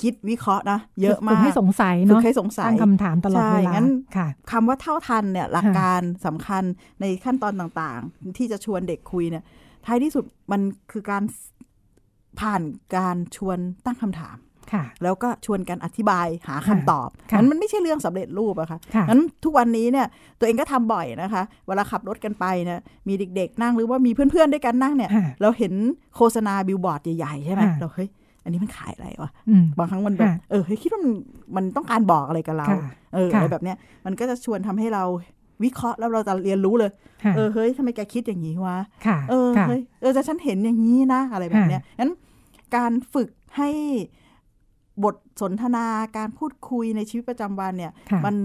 [0.00, 6.62] คิดวิเคราะห์นะเยอะฝึมากกให้สงสัยฝึเนาะกให้สงสัยตั้งคำถามตลอดเวใช่ลางั้นค่ะคำว่าเท่าทันเนี่ยหลักการสำคัญ
[7.00, 9.44] ในขั้นตอนต่างๆ ที่จะชวนเด็กคุยเนี่ย
[9.86, 10.60] ท้ายที่สุดมัน
[10.92, 11.22] คือการ
[12.40, 12.62] ผ่าน
[12.96, 14.51] การชวนตั้งคำถามค่ะ
[15.02, 20.06] แล้วก็ชวนกันอธิบายหาคำตอบค่ะงั้นมันไม่ใช่เรื่องสำเร็จรูปอะค่ะค่ะงั้นทุกวันนี้เนี่ย
[20.38, 25.72] ตัวเองก็ทำบ่อยนะคะ เวลาขับรถกันไปเนี่ยมีเด็กๆนั่งหรือว่ามีเพื่อนๆด้วยกันนั่งเนี่ยค่ะเราเห็น
[26.16, 28.08] โฆษณาบิลบอร์ดใหญ่ๆใช่ไหมค่ะเราเฮ้ย
[28.44, 31.12] อันนี้มันขายอะไรวะอืมบางครั้งมันแบบค่ะเออเฮ้ยคิดว่ามัน
[31.56, 32.80] มันต้องการบอกอะไรกับเราค่ะ
[33.14, 35.04] เออค่ะอะไรแบบเนี้ยมันก็จะชวนทำให้เรา
[35.64, 36.90] วิเคราะห์แล้วเราจะเรียนรู้เลย
[37.24, 42.12] ค่ะเออเฮ้ยทำไมแกคิดอย่างนี้วะค่ะเออค่ะเฮ้ยเออแต่ฉันเห็นอย่างนี้นะอะไรแบบเนี้ยงั้น
[42.76, 43.68] การฝึกให้
[45.04, 45.86] บทสนทนา
[46.16, 48.36] การพูดคุยในชีวิตประจำวันเนี่ยค่ะมัน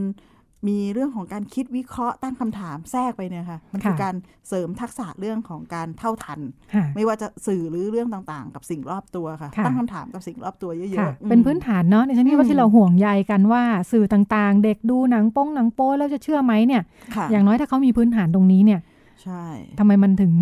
[0.68, 4.16] มีเรื่องของการคิดวิเคราะห์ตั้งคำถามแทรกไปเนี่ยค่ะมันคือค่ะการ
[4.48, 6.40] เสริมทักษะเรื่องของการเท่าทัน
[6.74, 16.82] ค่ะไม่ว่าจะสื่อหรือเรื่องต่างๆ กับสิ่งรอบตัวค่ะค่ะตั้งคำถามกับสิ่งรอบตัวเยค่ะอะๆอืมเป็นพื้นฐานเนาะในชั้นนี้ว่าอืมที่เราห่วงใยกันว่าสื่อต่างๆ เด็กดูหนังโป้งหนังโป้แล้วจะเชื่อไหมเนี่ย
[17.16, 18.80] ค่ะอย่างน้อยถ้าเขามีพื้นฐานตรงนี้เนี่ย
[19.24, 19.46] ใช่
[19.80, 20.34] ทำไมมันถึง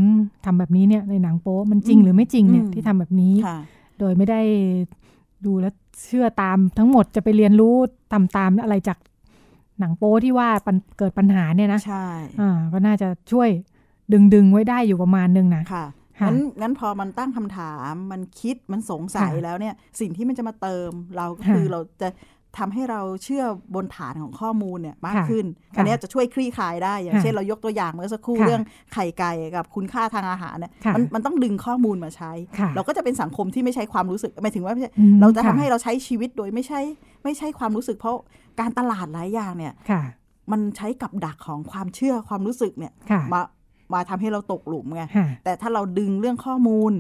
[0.46, 3.58] ทำแบบนี้เนี่ยในหนังโป๊มันจริงอืมหรือไม่จริงเนี่ยอืมที่ทำแบบนี้ค่ะ
[4.00, 4.42] โดยไม่ได้
[5.46, 5.74] ดูแล้ว
[6.06, 7.76] เชื่อตามทั้งหมดจะไปเรียนรู้
[8.14, 8.98] ทำตามอะไรจาก
[9.80, 12.08] หนังโป๊ที่ว่าปัญเกิดปัญหาเนี่ยนะใช่
[12.42, 13.50] อ่าก็น่าจะช่วย
[14.14, 15.86] ดึงดึงๆไว้ได้อยู่ประมาณนึงนะค่ะ
[16.20, 22.08] ค่ะงั้นงั้นพอมันตั้งคำถามมันคิดมันสงสัยค่ะแล้วเนี่ย สิ่งที่มันจะมาเติมเราก็ค่ะคือเราจะ
[22.60, 23.44] ทำให้เราเชื่อ
[23.76, 25.46] บนฐานของข้อมูลเนี่ยมากค่ะขึ้น
[25.76, 28.62] ค่ะอันเนี้ยจะช่วยคลี่คลายได้ อย่างค่ะเช่นเรายกตัวอย่างเมื่อสักครู่ค่ะเรื่อง
[28.94, 36.82] ไข่ไก่กับคุณค่าทางอาหารเนี่ยค่ะมันมันต้องดึงข้อมูลมาใช้ค่ะเราก็จะเป็นสังคมที่ไม่ใช้ความรู้สึกหมายถึงว่าไม่ใช่อืมเราจะทำค่ให้เราใช้ชีวิตโดยไม่ใช่
[37.24, 38.16] ไม่ใช่ความรู้สึก เพราะ
[38.60, 40.02] การตลาดหลายอย่างเนี่ยค่ะ
[40.52, 43.42] มันใช้กับดักของความเชื่อความรู้สึกเนี่ยค่ะมา
[43.94, 46.92] มาทำให้เราตกหลุมไงค่ะแต่ถ้าเราดึงเรื่องข้อมูล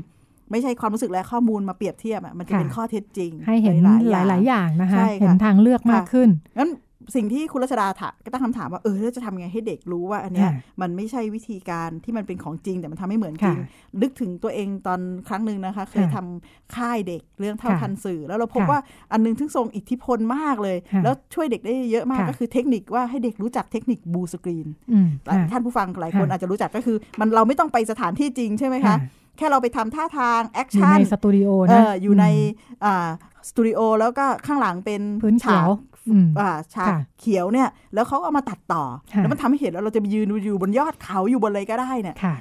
[0.51, 3.75] ไม่ใช่ความรู้สึกและข้อมูลมาเปรียบเทียบอะมันจะค่ะเป็นข้อเท็จจริง ให้เห็น
[4.11, 6.29] หลายๆอย่างนะคะใช่ค่ะเห็นทางเลือกมากค่ะขึ้น
[6.59, 6.71] งั้น
[7.15, 13.67] สิ่งที่คุณรัชดาถามก็ตั้งคำถามว่าเออแล้วจะทำไงให้เด็กรู้ว่า อันเนี้ยค่ะมันไม่ใช่วิธีการที่มันเป็นของจริง แต่มันทำให้เหมือนจริงค่ะ
[14.01, 18.79] นึกถึงตัวเองตอนครั้งหนึ่งนะคะ เคยค่ะทำค่ายเด็กเรื่องเท่าค่ะทันสื่อ แล้วเราพบค่ะว่า
[19.11, 28.97] อันหนึงที่ทรงอิทธิพลมากเลยค่ะแล้วช่วยเด็กได้เยอะมากค่ะก็คือเทคนิคว่าให้เด็กรู้จักเทคนิคบูสกรีนอืมค่ะท่านผู้ฟังหลายคนค่ะอาจจะรู้จักก็คือ มันเราไม่ต้องไปสถานที่จริงใช่ไหมคะค่ะ
[29.37, 33.07] แค่เราไปทำท่าทางแอคอยู่ชั่ในนสตูดิโอเอนะออยู่ในมอ่า
[33.49, 38.83] สตูดิโอแล้วก็ข้างหลังเป็นพื้นเขียวฉากอืมอ่าฉากค่ะเขียวเนี่ย แล้วเขาเอามาตัดต่อ
[39.13, 42.35] ค่ะแล้วมันทำให้เห็นแล้วเราจะไปยืนอยู่บนยอดเขาอยู่บนอะไรก็ได้เนี่ยค่ะ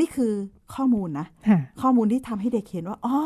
[0.00, 0.32] นี่คือ
[0.74, 3.16] ข้อมูลนะค่ะข้อมูลที่ทำให้เด็กเห็นว่าอ๋อ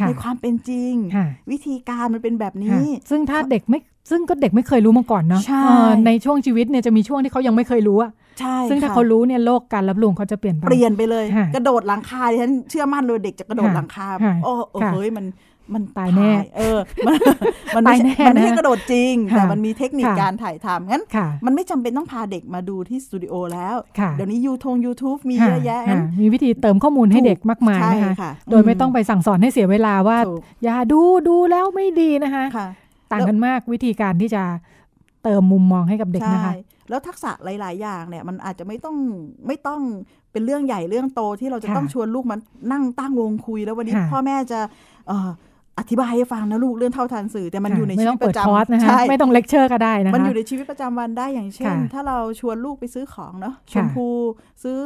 [0.00, 3.78] ค่ะในความเป็นจริงค่ะวิธีการมันเป็นแบบค่ะนี้ ซึ่งถ้าเด็กไม่
[4.10, 8.10] ซึ่งก็เด็กไม่เคยรู้มาก่อนเนาะใช่เออในช่วงชีวิตเนี่ยจะมีช่วงที่เขายังไม่เคยรู้อะ
[8.40, 15.26] ใช่ซึ่งถ้าค่ะเขารู้เนี่ยโลกการรับรู้ของเขาจะเปลี่ยนไปเปลี่ยนไปเลยค่ะกระโดดหลังคาดิฉันเชื่อมั่นเลยเด็กจะกระโดดค่ะหลังคาค่ะโอ้โอ้ค่ะเฮ้ยมัน
[15.74, 17.14] มันตายแน่ เออ มัน
[17.76, 32.68] มันไม่ใช่ตายแน่มันไม่ใช่นะกระโดดจริงค่ะแต่มันมีเทคนิคค่ะการถ่ายทำงั้นค่ะมันไม่จำเป็นต้องพาเด็กมาดูที่สตูดิโอแล้วค่ะเดี๋ยวนี้ยูทง YouTube มีค่เยอะแยะค่งั้นมีวิธีเติมข้อมูลให้ถูกเด็กมากมายใช่นะคะค่ะโดยไม่ต้องไปสั่งสอนให้เสียเวลาว่าถูกอย่าดูดูแล้วไม่ดีนะคะค่ะ
[33.12, 34.42] ต่างกันมากวิธีการที่จะ
[35.24, 36.54] เติมมุมมองให้กับเด็กใช่นะคะ
[36.90, 38.96] แล้วทักษะหลาย ๆ อย่างเนี่ยมันอาจจะไม่ต้อง
[39.46, 39.80] ไม่ต้อง
[40.32, 42.40] เป็นเรื่องใหญ่เรื่องโตที่เราจะค่ะต้องชวนลูกมัน
[42.72, 44.60] นั่งตั้งวงคุย แล้ววันนี้ค่ะพ่อแม่จะ
[45.08, 45.30] เอ่อ
[45.78, 54.06] อธิบายให้ฟังนะลูกเรื่องเท่าทันสื่อ แต่มันอยู่ในไม่ชีต้วิองตปเปิดระคอร์สจำนะคะใช่ไม่ต้องเลคเชอร์ก็ได้นะคะมันอยู่ในชีวิตประจำวันได้อย่างเช่นค่ะถ้าเราชวนลูกไปซื้อของเนาะชค่ะมพู
[54.62, 54.78] ซื้อ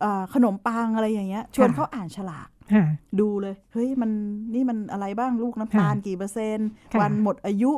[0.00, 2.84] เอ่อขนมปังอะไรอย่างเงี้ย ชวนค่ะเขาอ่านฉลากค่ะ
[3.20, 4.10] ดูเลย เฮ้ยมัน
[4.54, 7.72] นี่มันอะไรบ้างลูกน้ำตาลค่ะกี่เปอร์เซ็นต์ค่ะวันหมดอายุ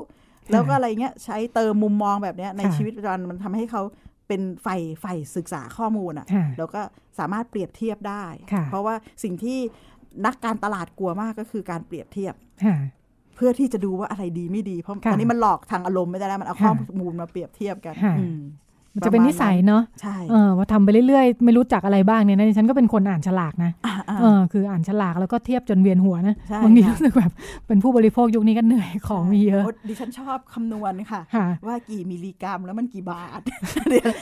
[0.53, 3.83] แล้วก็อะไรเงี้ยใช้เติมมุมมองแบบเนี้ยในค่ะชีวิตประจำวันมันทำให้เขา
[4.29, 6.81] เป็นใฝ่ใฝ่ศึกษาข้อมูลอะค่ะแล้วก็
[7.19, 9.59] สามารถเปรียบเทียบได้ค่ะเพราะว่าสิ่งที่
[10.27, 12.35] นักการตลาดกลัวมากก็คือการเปรียบเทียบ
[12.65, 12.77] ค่ะ
[13.35, 18.25] เพื่อที่จะดูว่าอะไรดีไม่ดีเพราะค่ะอันนี้มันหลอกทางอารมณ์ไม่ได้แล้วมันเอาค่ะข้อมูลมาเปรียบเทียบกันค่ะอื
[18.93, 27.33] มมันจะเป็นนิสัยเนาะใช่เออว่าทำไปเรื่อยๆ ไม่รู้จักอะไรบ้างเนี่ยนะดิฉันก็เป็นคนอ่านฉลากนะอ่าอ่าเออคืออ่านฉลากแล้วก็เทียบจนเวียนหัวนะใช่บางทีค่ะรู้สึกแบบ
[27.67, 33.41] เป็นผู้บริโภคยุคนี้ก็เหนื่อยของมีเยอะโดิฉันชอบคำนวณค่ะค่ะ ว่ากี่มิลลิกรัมแล้วมันกี่บาท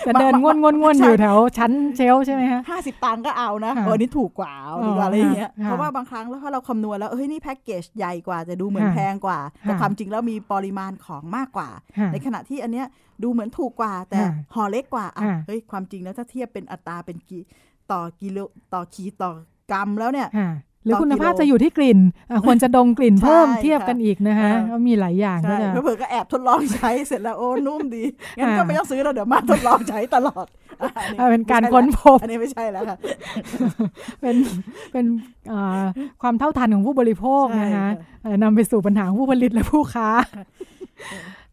[0.07, 12.87] จะเดินง่วนง่วนง่วนๆอยู่แถวชั้นเชลฟ์ใช่ไหมฮะห้าสิบตังค์ก็เอานะค่ะเออนี่ถูกกว่าเอาดีกว่าอ๋ออะไรอย่างเงี้ยค่ะเพราะว่าบางครั้งแล้วถ้าเราคำนวณแล้วเฮ้ยนี่แพ็กเกจใหญ่กว่าจะดูเหมือนค่ะแพงกว่า แต่ค่ะความจริงแล้วมีปริมาณของมากกว่าค่ะในขณะที่อันเนี้ย
[13.23, 17.43] ดูเหมือนถูกกว่า แต่ค่ะห่อเล็กกว่าอะค่ะเฮ้ยความจริงแล้วถ้าเทียบเป็นอัตราเป็นกี่
[17.93, 18.39] ต่อกิโล
[18.75, 19.31] ต่อขีดต่อ
[19.71, 20.51] กรัมแล้วเนี่ยค่ะ
[20.85, 21.99] หรือต่อคุณภาพกิโลจะอยู่ที่กลิ่น
[22.31, 28.03] อะควรจะดมกลิ่นเพิ่มใช่เทียบกันอีกนะคะค่ะก็มีหลายอย่างก็ใช่จะเผื่อๆก็แอบทดลองใช้เสร็จแล้วโอ้นุ่มดี
[28.39, 30.47] งั้นก็ค่ะไม่ต้องซื้อแล้วเดี๋ยวมาทดลองใช้ตลอด
[30.83, 30.89] อะ
[31.19, 32.97] อัอะเป็นการไม่ใช่ค้นละพบอันนี้ไม่ใช่แล้วค่ะ
[34.21, 34.37] เป็น
[34.93, 35.05] เป็น
[35.53, 35.85] อ่า
[36.23, 37.91] ความเท่าทันของผู้บริโภคใช่นะคะค่ะ
[38.23, 40.09] เอ่อนำไปสู่ปัญหาของผู้ผลิตและผู้ค้า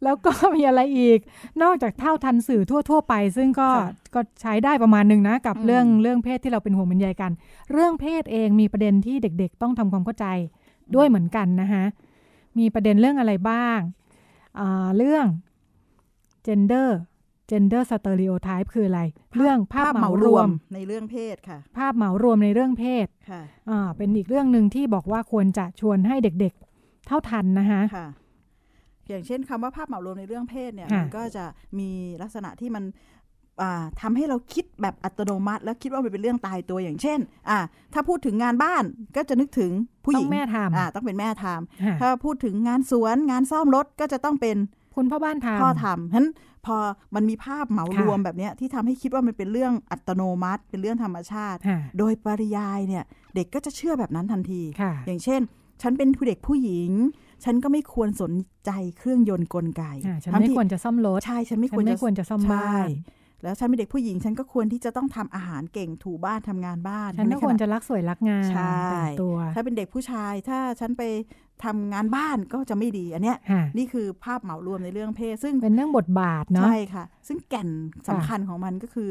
[0.04, 1.20] แล้วก็มีอะไรอีก
[1.64, 7.32] นอกจากเท่าทันสื่อทั่ว ๆ ไป ซึ่งก็ค่ะก็ใช้ได้ประมาณหนึ่งนะ กับอืมเรื่องเรื่องเพศที่เราเป็นห่วงเป็นใยกัน
[7.72, 10.28] เรื่องเพศเองมีประเด็นที่เด็ก ๆ ต้องทำความเข้าใจ
[10.96, 11.84] ด้วยเหมือนกันนะคะ
[12.60, 13.80] มีประเด็นเรื่องอะไรบ้าง
[14.60, 15.26] อ่าเรื่อง
[16.48, 16.90] gender
[17.52, 19.02] gender stereotype คืออะไร
[19.36, 28.08] เรื่องภาพเหมารวมในเรื่องเพศค่ะ ภาพเหมารวมในเรื่องเพศค่ะอ่าเป็นอีกเรื่องหนึ่งที่บอกว่าควรจะชวนให้เด็กๆ เท่าทันนะคะค่ะ
[29.10, 31.46] อย่างเช่นคำว่าภาพเหมารวมในเรื่องเพศเนี่ยค่ะมันก็จะ
[31.80, 31.90] มี
[32.22, 32.84] ลักษณะที่มัน
[33.62, 37.60] อ่าทำให้เราคิดแบบอัตโนมัติ แล้วคิดว่ามันเป็นเรื่องตายตัวอย่างเช่นอ่า
[37.94, 38.84] ถ้าพูดถึงงานบ้าน
[39.16, 39.72] ก็จะนึกถึง
[40.06, 44.58] ผู้หต้อญิงงแม่ทำอ่าต้องเป็นแม่ทค่ะำถ้าพูดถึงงานสวนงานซ่อมรถก็จะต้องเป็น
[44.96, 46.28] คุณพ่อบ้านทำพ่อทำฉะนั้น
[46.66, 46.78] พอ
[47.16, 53.04] มันมีภาพเหมารวมแบบเนี้ยที่ทำให้คิดว่ามันเป็นเรื่องอัตโนมัติ เป็นเรื่องธรรมชาติค่ะโดยปริยายเนี่ย
[53.36, 55.42] เด็กก็จะเชื่อแบบนั้นทันทีค่ะอย่างเช่น
[55.82, 56.92] ฉันเป็นผู้เด็กผู้หญิง
[57.44, 58.32] ฉันก็ไม่ควรสน
[58.66, 62.90] ใจเครื่องยนต์กลไกอ่าฉันทั้งไม่ที่ควรจะซ่อมรถใช่ฉันไม่ฉัควรนไม่จะควรจะซ่อมบ้าใช่น
[63.44, 71.04] แล้วฉันเป็นเด็กผู้หญิงฉันก็ควรที่จะต้องทำอาหารเก่งถูบ้านทำงานบ้าน ฉันไม่ใขควรณะจะรักสวยรักงามใช่แต่งตัว ถ้าเป็นเด็กผู้ชายถ้าฉันไป
[71.64, 77.70] ทำงานบ้านก็จะไม่ดีอันเนี้ยค่ะนี่คือภาพเหมารวมในเรื่องเพศ ซึ่งเป็นเรื่องบทบาทเนาะใช่ค่ะ ซึ่งแก่น
[78.08, 79.10] สำคัญของมันก็คือ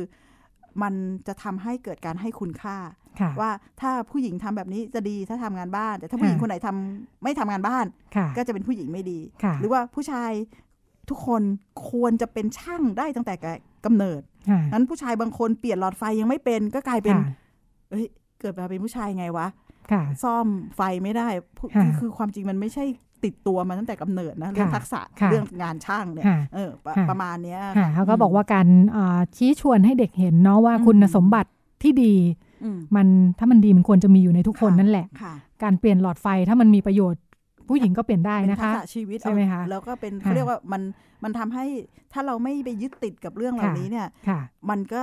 [0.82, 0.94] มัน
[1.26, 2.76] จะทำให้เกิดการให้คุณค่า
[3.20, 3.50] ค่ะว่า
[3.80, 10.30] ถ้าผู้หญิงทำแบบนี้จะดีถ้าทำงานบ้าน แต่ถ้าผู้หญิงค่ะคนไหนทำไม่ทำงานบ้านค่ะก็จะเป็นผู้หญิงไม่ดีค่ะหรือว่าผู้ชาย
[11.10, 11.42] ทุกคน
[11.90, 13.34] ควรจะเป็นช่างได้ตั้งแต่
[13.84, 14.20] กำเนิด
[14.50, 17.32] ค่ะนั้นผู้ชายบางคนเปลี่ยนหลอดไฟยังไม่เป็นก็กลายเป็นค่ะ
[17.90, 18.06] เอ้ย
[18.40, 19.46] เกิดมาเป็นผู้ชายไงวะ
[19.92, 20.46] ค่ะซ่อม
[20.76, 22.84] ไฟไม่ได้ผู้ค่ะคือความจริงมันไม่ใช่
[23.24, 28.66] ติดตัวมาตั้งแต่กำเนิดนะเรื่องค่ะทักษะค่ะเรื่องงานช่างเนี่ยค่ะเออประค่ะประมาณเนี้ยค่ะเขาก็มบอกว่าการ
[28.96, 31.50] อ่าชี้ชวนให้เด็กเห็นเนาะว่าอืมคุณสมบัติ
[31.82, 32.14] ที่ดี
[32.64, 33.06] อืมมัน
[33.38, 37.22] ถ้ามันดีมันควรจะมีอยู่ในทุกคนค่ะนั่นแหละค่ะการเปลี่ยนหลอดไฟถ้ามันมีประโยชน์
[37.68, 40.82] ผู้หญิงก็เปลี่ยนได้เป็นนะทัคะกษะชีวิตใช่ไหมคะเอาแล้วก็เป็นค่ะเขาเรียกว่ามัน
[41.24, 41.64] มันทำให้
[42.12, 45.02] ถ้าเราไม่ไปยึดติดกับเรื่องเหล่าค่ะนี้เนี่ยค่ะมันก็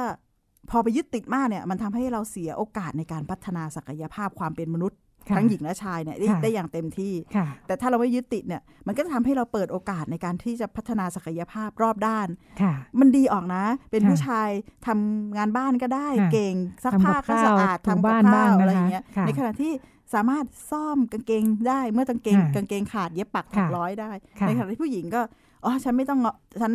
[0.69, 12.27] พอไปยึดติดมากเนี่ยมันทำให้เราเสียโอกาสในการพัฒนาศักยภาพความเป็นมนุษย์ค่ะ ทั้งหญิงและชายเนี่ยได้ค่ะได้อย่างเต็มที่ค่ะแต่ถ้าเราไม่ยึดติดเนี่ยมันก็จะทำให้เราเปิดโอกาสในการที่จะพัฒนาศักยภาพรอบด้าน
[12.61, 14.49] ค่ะมันดีออกนะ เป็นค่ะผู้ชาย
[14.87, 19.71] ทำงานบ้านก็ได้ค่ะเก่งซักทำผ้ากับก็ข้าวสะอาดถูทำกับบ้านข้าบ้างวนะคะอะไรอย่างเงี้ยค่ะในขณะที่
[20.13, 25.21] สามารถซ่อมกางเกงได้เมื่อกางเกงค่ะกางเกงขาดเย็บปักถักค่ะร้อยได้ค่ะในขณะที่ผู้หญิงก็
[25.65, 26.19] อ๋อฉันไม่ต้อง
[26.61, 26.73] ฉัน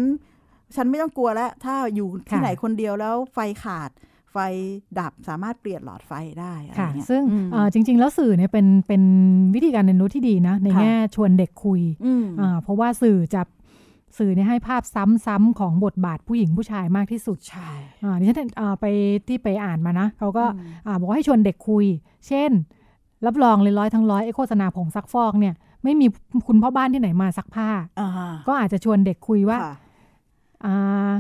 [0.77, 3.91] ฉันไม่ต้องกลัวแล้ว ถ้าอยู่ที่ค่ะไหนคนเดียวแล้วไฟขาด
[4.35, 4.39] ไฟ
[5.01, 9.03] ดับสามารถเปลี่ยนหลอดไฟได้อะไรค่ะเงี้ยซึ่งอืมเอ่อจริง ๆ แล้วสื่อเนี่ยเป็นเป็น
[9.55, 13.43] วิธีการเรียนรู้ที่ดีนะ ในค่ะแง่ชวนเด็กคุยอืมอ่าเพราะว่าสื่อจะ
[14.19, 14.83] สื่อเนี่ยให้ภาพ
[15.27, 17.71] ซ้ำๆของบทบาทผู้หญิงผู้ชายมากที่สุด ใช่
[18.05, 18.85] อ่าดิฉันอ่าไป
[19.29, 21.85] ที่ไปอ่านมานะเขาก็อืมอ่าบอกว่าให้ชวนเด็กคุย
[22.29, 22.51] เช่น
[23.27, 26.07] รับรองเลยร้อยทั้งร้อยไอ้โฆษณาผงซักฟอกเนี่ย ไม่มี
[26.49, 27.69] คุณพ่อบ้านที่ไหนมาซักผ้า
[28.01, 28.09] อ่า
[28.47, 29.75] ก็อาจจะชวนเด็กคุยว่าค่ะ
[30.67, 31.13] อ่า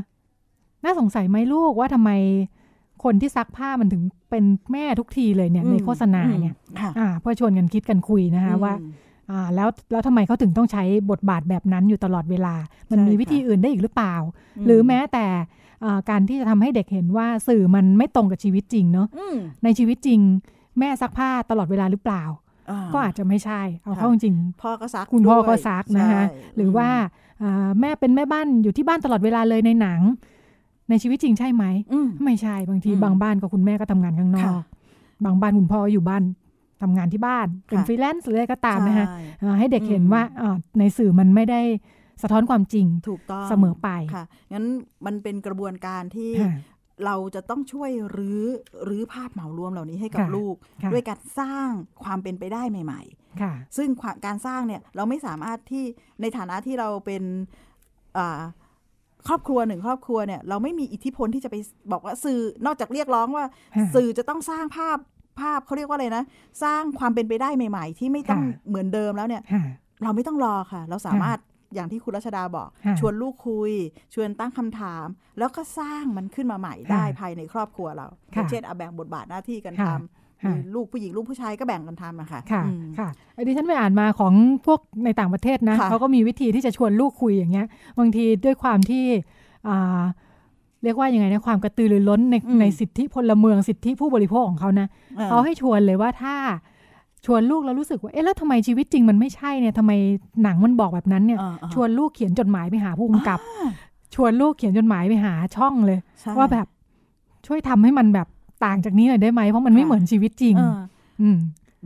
[0.84, 2.10] น่าสงสัยไหมลูกว่าทำไม
[3.04, 8.74] คนที่ซักผ้ามันถึงเป็นแม่ทุกทีเลยเนี่ยอืมในโฆษณาเนี่ยค่ะอ่าเพื่อชวนกันคิดกันคุยนะคะอืมว่า
[9.30, 12.54] อ่าแล้วแล้วทำไมเขาถึงต้องใช้บทบาทแบบนั้นอยู่ตลอดเวลา
[12.90, 14.14] มันใช่มีวิธีค่ะอื่นได้อีกหรือเปล่า
[14.66, 15.26] หรือแม้แต่
[15.84, 20.20] อ่าการที่จะทำให้เด็กเห็นว่าสื่อมันไม่ตรงกับชีวิตจริงเนาะอืมในชีวิตจริง
[20.78, 22.22] แม่ซักผ้าตลอดเวลาหรือเปล่า
[22.70, 26.88] อ่าก็อาจจะไม่ใช่ เอาค่ะเข้าจริงพ่อก็ซักคุณพ่อด้วยก็ซักนะคะใช่หรือว่า
[27.42, 30.00] อ่าแม่เป็นแม่บ้านอยู่ที่บ้านตลอดเวลาเลยในหนัง
[30.90, 34.62] ในชีวิตจริงใช่ไหมอืมไม่ใช่บางทีอืมบางบ้านก็คุณแม่ก็ทำงานข้างนอกค่ะ
[35.24, 36.22] บางบ้านคุณพ่ออยู่บ้าน
[36.82, 41.60] ทำงานที่บ้านเป็นค่ะฟรีแลนซ์หรืออะไรก็ตามนะคะใช่อ่าให้เด็กเห็นอืมว่าอ่าในสื่อมันไม่ได้
[42.22, 44.66] สะท้อนความจริงถูกต้องเสมอไปค่ะงั้น
[45.06, 46.52] มันเป็นกระบวนการที่ค่ะ
[47.04, 48.42] เราจะต้องช่วยรื้อ
[48.88, 51.68] รื้อภาพเหมารวมเหล่านี้ให้กับค่ะลูกค่ะด้วยการสร้าง
[52.04, 53.02] ความเป็นไปได้ใหม่
[53.40, 55.84] ค่ะๆซึ่งความการสร้างเนี่ยเราไม่สามารถที่
[56.20, 57.22] ในฐานะที่เราเป็น
[58.18, 58.40] อ่า
[59.28, 61.56] ครอบครัวหนึ่งครอบครัวเนี่ยเราไม่มีอิทธิพลที่จะไป
[61.92, 63.44] บอกว่าสื่อนอกจากเรียกร้องว่า
[63.74, 64.98] ค่ะสื่อจะต้องสร้างภาพ
[65.40, 66.24] ภาพเขาเรียกว่าอะไรนะ
[66.62, 69.62] สร้างความเป็นไปได้ใหม่ ๆ ที่ไม่ต้องค่ะเหมือนเดิมแล้วเนี่ยค่ะ
[70.02, 71.38] เราไม่ต้องรอค่ะ เราสามารถ
[71.74, 73.72] อย่างที่คุณรัชดาบอกค่ะชวนลูกคุย
[74.14, 75.06] ชวนตั้งคำถาม
[75.38, 80.06] แล้วก็สร้างมันขึ้นมาใหม่ได้ค่ะภายในครอบครัวเราอค่ะย่างเช่นเอาแบ่งบทบาทหน้าที่กันทค่ะำค่ะมี
[80.74, 84.32] ลูกผู้หญิงลูกผู้ชายก็แบ่งกันทำอะค่ะ ค่ะอืมค่ะไอ้ดิฉันไปอ่านมาของ
[84.66, 87.66] พวกในต่างประเทศนะค่ะเขาก็มีวิธีที่จะชวนลูกคุยอย่างเงี้ย
[87.98, 89.04] บางทีด้วยความที่
[89.68, 90.02] อ่า
[90.82, 94.86] เรียกว่ายังไงนะความกระตือรือร้นในอืมในสิทธิพลเมืองสิทธิผู้บริโภคของเขานะ
[95.18, 96.34] ออเขาให้ชวนเลยว่าถ้า
[97.26, 99.92] ชวนลูกแล้วรู้สึกว่า เอ๊ะ แล้วทำไมชีวิตจริงมันไม่ใช่เนี่ยทำไม
[100.42, 103.38] หนังมันบอกแบบนั้นเนี่ยอ่าอ่าชวนลูกเขียนจดหมายไปหาผู้กำกับ
[104.14, 106.66] ชวนลูกเขียนจดหมายไปหาช่องเลยใช่ว่าแบบ
[107.46, 108.28] ช่วยทำให้มันแบบ
[108.64, 110.78] ต่างจากนี้หน่อยได้ไหมเพราะมันไม่ค่ะเหมือนชีวิตจริงเออ
[111.22, 111.38] อืม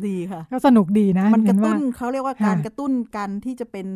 [0.07, 3.87] ดีค่ะ ก็สนุกดีนะ มันกระเห็ว่าตุ้นเขาเรียกว่าการค่ะกระตุ้นกันที่จะเป็น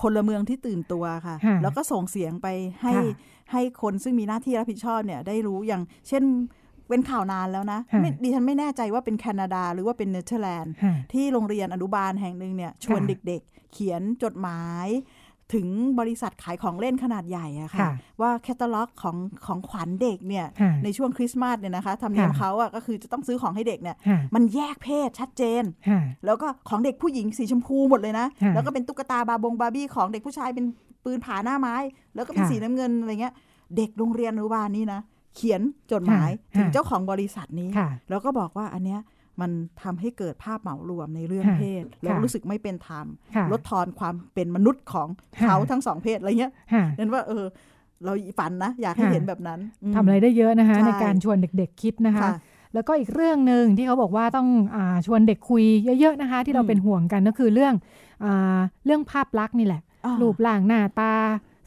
[0.00, 2.46] พลเมืองที่ตื่นตัวค่ะค่ะแล้วก็ส่งเสียงไป
[2.82, 3.04] ให้ค่ะ
[3.52, 6.22] ให้คนซึ่งมีหน้าที่รับผิดชอบเนี่ยได้รู้อย่างเช่น
[6.88, 14.86] เป็นข่าวนานแล้วนะค่ะไม่ดิฉันไม่แน่ใจว่าเป็นแคนาดาหรือว่าเป็นเนเธอร์แลนด์ค่ะที่โรงเรียนอนุบาลแห่งหนึ่งเนี่ยชวนค่ะเด็กๆ เขียนจดหมาย
[15.54, 15.66] ถึง
[16.00, 30.64] บริษัทขายของเล่นขนาดใหญ่อะค่ะค่ะ ว่าแคตตาล็อกของของขวัญเด็กเนี่ยค่ะในช่วงคริสต์มาสเนี่ยนะคะธรรมเนียมค่ะเขาอะก็คือจะต้องซื้อของให้เด็กเนี่ยค่ะมันแยกเพศชัดเจนค่ะแล้วก็ของเด็กผู้หญิงสีชมพูหมดเลยนะค่ะแล้วก็เป็นตุ๊กตาบาบงบาร์บี้ของเด็กผู้ชายเป็น
[31.04, 31.74] ปืนผาหน้าไม้
[32.14, 33.34] แล้วก็เป็นค่ะสีน้ำเงินอะไรเงี้ย
[33.76, 35.00] เด็กโรงเรียนอนุบาลนี่นะ
[35.36, 35.60] เขียน
[35.92, 39.00] จดหมายค่ะถึงค่ะเจ้าของบริษัทนี้ค่ะแล้วก็บอกว่าอันเนี้ย
[39.42, 39.50] มัน
[39.82, 47.44] ทำให้เกิดภาพเหมารวมในเรื่องค่ะเพศ แล้วค่ะรู้สึกไม่เป็นธรรมค่ะลดทอนความเป็นมนุษย์ของค่ะเขาทั้งสองเพศอะไรเงี้ยค่ะนั้นว่าเออ
[48.04, 49.60] เราฝันนะ อยากให้ค่ะเห็นแบบนั้น
[49.92, 52.32] มทำอะไรได้เยอะนะคะใช่ในการชวนเด็กๆคิดนะคะค่ะ
[52.74, 55.64] แล้วก็อีกเรื่องหนึ่งที่เขาบอกว่าต้องอาชวนเด็กคุย
[56.00, 57.74] เยอะๆนะคะ ที่เราอืมเป็นห่วงกันก็คือเรื่อง
[58.24, 61.14] อาเรื่องภาพลักษณ์นี่แหละอ่ารูปร่างหน้าตา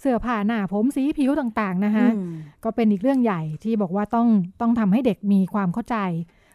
[0.01, 2.31] เสื้อผ้าหน้าผมสีผิวต่างๆนะคะอืม
[2.63, 4.27] ก็เป็นอีกเรื่องใหญ่ที่บอกว่าต้อง
[4.61, 5.97] ต้องทำให้เด็กมีความเข้าใจ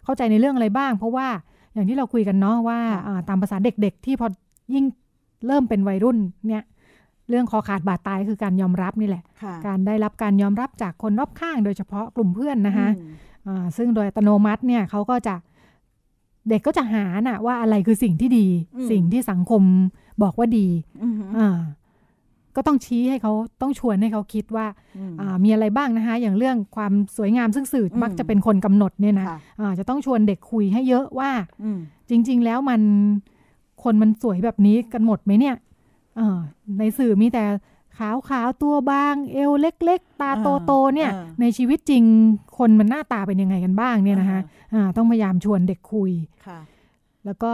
[0.09, 1.29] เข้าใจในเรื่องอะไรบ้าง เพราะว่า
[1.75, 4.27] อย่างที่เราคุยกันเนาะว่าค่ะอ่าตามภาษาเด็กๆ ที่พอ
[4.75, 4.85] ยิ่ง
[5.47, 6.63] เริ่มเป็นวัยรุ่นเนี่ย
[7.29, 13.13] เรื่องคอขาดบาดตายคือการยอมรับนี่แหละค่ะการได้รับการยอมรับจากคนรอบข้าง โดยเฉพาะกลุ่มเพื่อนนะคะอืม
[13.47, 15.35] อ่าซึ่งโดยอัตโนมัติเนี่ยเขาก็จะ
[16.49, 18.47] เด็กก็จะหาน่ะว่าอะไรคือสิ่งที่ดี
[18.77, 19.63] อืมสิ่งที่สังคม
[20.23, 20.69] บอกว่าดี
[21.03, 21.59] อืมอ่า
[22.59, 23.33] ก็ต้องชี้ให้เขา
[23.63, 24.67] ต้องชวนให้เขาคิดว่า
[24.99, 31.31] อืมอ่ามีอะไรบ้างนะคะ อย่างเรื่องความสวยงามซึ่งสื่ออมมักจะเป็นคนกำหนดเนี่ยนะค่ะอ่าจะต้องชวนเด็กคุยให้เยอะว่า
[31.63, 31.79] อืม
[32.11, 32.81] จริง ๆ แล้วมัน
[33.83, 35.57] คนมันสวยแบบนี้กันหมดไหมเนี่ย
[36.17, 36.39] เออ
[36.79, 37.45] ในสื่อมีแต่
[37.99, 42.03] ขาวขาวๆตัวบาง เอวเล็ก ๆ ตาโตโตๆเนี่ยอ่าในชีวิตจริง
[42.59, 44.41] คนมันหน้าตาเป็นยังไงกันบ้างเนี่ยนะคะ
[44.75, 46.11] อ่าต้องพยายามชวนเด็กคุย
[46.47, 46.59] ค่ะ
[47.25, 47.53] แล้วก็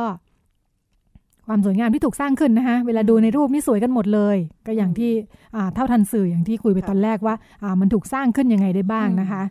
[1.46, 4.36] ความสวยงามที่ถูกสร้างขึ้นนะคะเวลาดูในรูปนี่สวยกันหมดเลย
[4.66, 5.10] ก็อย่างที่
[5.56, 9.42] อ่าเท่าทันสื่ออย่างที่คุยไปตอนแรกว่าอ่ามันถูกสร้างขึ้นยังไงได้บ้างนะคะ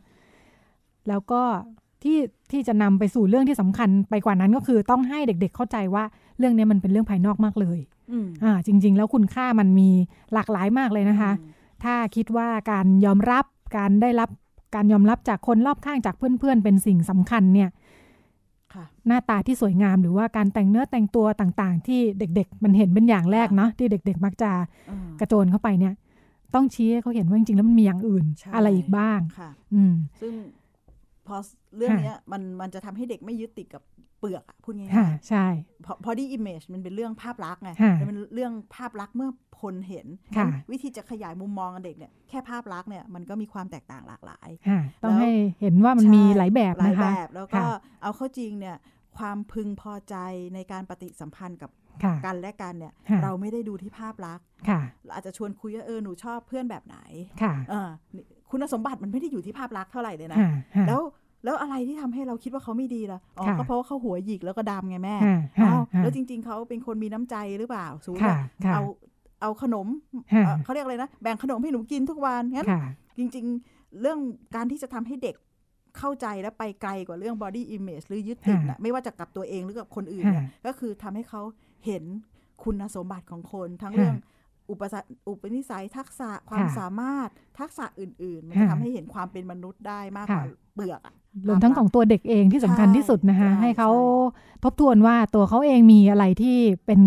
[1.08, 1.42] แล้วก็
[2.04, 2.20] ที่
[2.52, 6.04] ที่จะนำไปสู่เรื่องที่สำคัญไปกว่านั้นก็คือต้องให้เด็กๆเข้าใจว่า
[6.38, 7.80] เรื่องนี้มันเป็นเรื่องภายนอกมากเลย
[8.12, 9.90] อืมอ่าจริง ๆ แล้วคุณค่ามันมี
[10.34, 11.32] หลากหลายมากเลยนะคะ
[11.84, 13.46] ถ้าคิดว่าการยอมรับ
[13.78, 14.30] การได้รับ
[14.76, 17.83] การยอมรับจากคนรอบข้างจากเพื่อนๆ เป็นสิ่งสำคัญเนี่ยค่ะ
[19.08, 24.52] หน้าตาที่สวยงามหรือว่าการแต่งเนื้อแต่งตัวต่างๆ ที่เด็กๆ มันเห็นเป็นอย่างแรกเนาะที่เด็ก ๆ มักจะ
[24.90, 25.94] อืมกระโจนเข้าไปเนี่ย
[26.54, 30.34] ต้องชี้ให้เขาเห็นว่าจริงๆแล้วมันมีอย่างอื่นใช่อะไรอีกบ้างค่ะอืมซึ่ง
[31.28, 31.36] พอ
[31.78, 33.84] เรื่องค่ะเนี้ยมันมันจะทำให้เด็กไม่ยึดติดกับ
[34.20, 39.30] เปลือกอะพูดง่ายค่ะใช่ๆเพราะ body image มันเป็นเรื่องภาพลักษณ์ไงค่ะมันเป็นเรื่องภาพลักษณ์เมื่อ
[39.62, 40.08] คนเห็น
[40.38, 47.66] ค่ะงั้นวิธีจะขยายมุมมองกับเด็กเนี่ยแค่ภาพลักษณ์เนี่ยมันก็มีความแตกต่างหลากหลายค่ะต้องแล้วให้เห็นว่ามันมีหลายแบบหลายนะคะแบบแล้วก็ค่ะ
[48.02, 48.78] เอาเข้าจริงเนี่ย
[49.18, 50.16] ความพึงพอใจ
[50.56, 51.72] ในการปฏิสัมพันธ์กับ
[52.04, 56.98] ค่ะกันและกันเนี่ยค่ะเราไม่ได้ดูที่ภาพลักษณ์ค่ะเราอาจจะชวนคุยว่าเออหนูชอบเพื่อนแบบไหน
[58.54, 61.02] ค่ะเออนี่คุณสมบัติมันไม่ได้อยู่ที่ภาพลักษณ์เท่าไหร่เลยนะค่ะค่ะแล้ว
[61.46, 68.36] แล้วอะไรที่ทำให้เราคิดว่าเขาไม่ดีล่ะ อ๋อค่ะก็เพราะว่าเขาหัวหยิกแล้วก็ดำไงแม่ค่ะค่ะอ้าวค่ะแล้วจริง ๆ เขาเป็นคนมีน้ำใจหรือเปล่าสูงค่ะ
[68.66, 68.84] ค่ะเอา
[69.42, 69.88] เอาขนม
[70.34, 72.82] ค่ะเอ่อเขาเรียกอะไรนะ แบ่งขนมให้หนูกินทุกวันงั้นค่ะ
[73.18, 74.20] จริง ๆ เรื่อง
[74.56, 75.36] การที่จะทำให้เด็ก
[75.98, 81.42] เข้าใจและไปไกลกว่าเรื่อง body image หรือยึดติดนะไม่ว่าจะกับตัวเองหรือกับคนอื่นเนี่ยค่ะก็คือทำให้เขา
[81.86, 82.04] เห็น
[82.64, 84.16] คุณสมบัติของคนทั้งค่ะเรื่อง
[84.70, 91.14] อุปสรรคอุปนิสัยทักษะความค่ะสามารถทักษะอื่นๆ มันค่ะจะทำให้เห็นความเป็นมนุษย์ได้มากกว่าค่ะเปลือกอะ
[91.48, 97.02] รวมทั้งของตัวเด็กเองที่สำคัญที่สุดนะคะใช่ให้เขาใช่ทบทวนว่าตัวเขาเองมีอะไรที่เป็น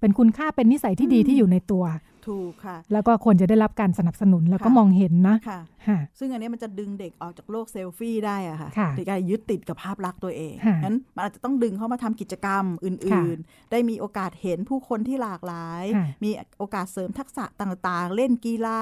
[0.00, 1.84] เป็นคุณค่าเป็นนิสัยที่ดีอืมที่อยู่ในตัว
[2.28, 18.80] ถูกค่ะ แล้วก็ควรจะได้รับการสนับสนุนแล้วก็ค่ะมองเห็นนะค่ะค่ะ ซึ่งอันนี้มันจะดึงเด็กออกจากโลกเซลฟี่ได้อะค่ะค่ะในการยึดติดกับภาพลักษณ์ตัวเองค่ะงั้นมันอาจจะต้องดึงเขามาทำกิจกรรมอค่ะื่น ๆ ได้มีโอกาสเห็นผู้คนที่หลากหลายค่ะมีโอกาสเสริมทักษะต่างๆ เล่นกีฬา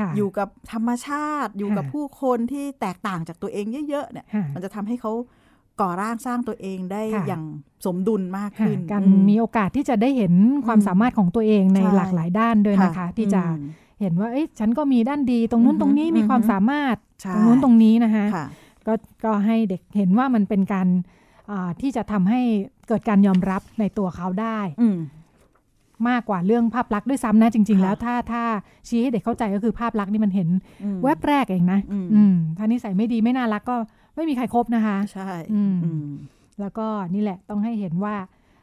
[0.00, 5.12] ค่ะอยู่กับธรรมชาติ อยู่กับค่ะผู้คนที่แตกต่างจากตัวเองเยอะ ๆ เนี่ยค่ะมันจะทำให้เขา
[5.80, 7.44] ก่อร่างสร้างตัวเองได้ค่ะอย่าง
[7.86, 10.32] สมดุลมากค่ะขึ้นการอืมีโอกาสที่จะได้เห็น
[10.66, 13.62] ความอืมสามารถของตัวเองในใช่หลากหลายด้านด้วยนะคะ ที่จะอืม
[14.00, 18.46] เห็นว่าเอ้ยฉันก็มีด้านดี ตรงนู้นอือฮึตรงนี้มีอือฮึความสามารถใช่ตรงนู้นตรงนี้นะคะค่ะ
[18.86, 18.92] ก็
[19.24, 20.88] ก็ให้เด็กเห็นว่ามันเป็นการ
[21.50, 22.40] อ่าที่จะทำให้
[22.88, 24.98] เกิดการยอมรับในตัวเขาได้อืม
[26.08, 28.42] มากกว่าเรื่องภาพลักษณ์ด้วยซ้ำนะจริงๆค่ะแล้วถ้าถ้า
[28.88, 30.48] ชี้ให้เด็กเข้าใจก็คือภาพลักษณ์นี่มันเห็น
[30.84, 33.76] อืมแวบแรกเองนะอืมอืมถ้านิสัยไม่ดีไม่น่ารักก็
[34.16, 36.08] ไม่มีใครครบนะคะ ใช่อืมอืม
[36.60, 38.14] แล้วก็นี่แหละต้องให้เห็นว่า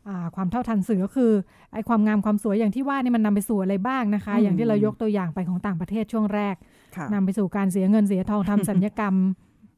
[0.08, 1.32] อ่าความเท่าทันสื่อก็คือ
[1.74, 6.56] ไอ้ความงามความสวยอย่างที่ว่านี่มันนำไปสู่อะไรบ้างนะคะอืมอย่างที่เรายกตัวอย่างไปของต่างประเทศช่วงแรก
[6.96, 9.16] ค่ะนำไปสู่การเสียเงินเสียทองทำศัลยกรรม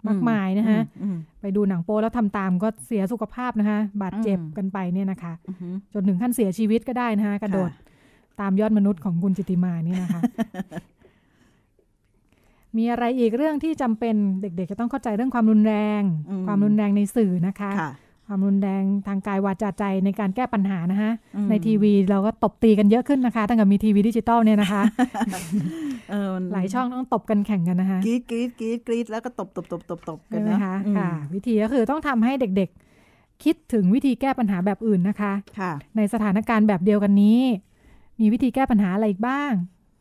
[0.07, 7.83] มากมายนะคะอืมไปดูหนังโป๊แล้วทำตามก็เสียสุขภาพนะคะ บาดเจ็บอืมกันไปเนี่ยนะคะอืมจนถึงขั้นเสียชีวิตก็ได้นะคะ กระโดดค่ะ
[8.41, 10.21] ตามยอดมนุษย์ของคุณจิตติมานี่นะคะ
[12.77, 17.91] มีอะไรอีกเรื่องที่จำเป็นเด็กๆจะต้องเข้าใจเรื่องความรุนแรงอืมความรุนแรงในสื่อนะคะค่ะ
[18.27, 24.83] ความรุนแรงทางกายวาจาใจในการแก้ปัญหานะคะอืมในทีวีเราก็ตบตีกันเยอะขึ้นนะคะ ตั้งแต่มีทีวีดิจิตอลเนี่ยนะคะ
[26.09, 37.39] เออมันหลายช่องต้องตบกันแข่งกันนะคะกรีดกรีดกรีดกรีดแล้วก็ตบตบตบตบตบกัใช่นไหมนะคะอืมค่ะ วิธีก็คือต้องทำให้เด็กๆ คิดถึงวิธีแก้ปัญหาแบบอื่นนะคะค่ะในสถานการณ์แบบเดียวกันนี้
[38.19, 39.51] มีวิธีแก้ปัญหาอะไรอีกบ้าง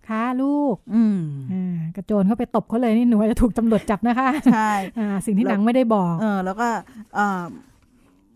[0.09, 1.19] คะลูก อืม
[1.53, 6.69] อ่ากระโจนเข้าไปตบเขาเลยนี่หนูอาจจะถูกตำรวจจับนะคะใช่อ่าสิ่งที่หนังไม่ได้บอก เออ แล้วก็
[7.15, 7.43] เออ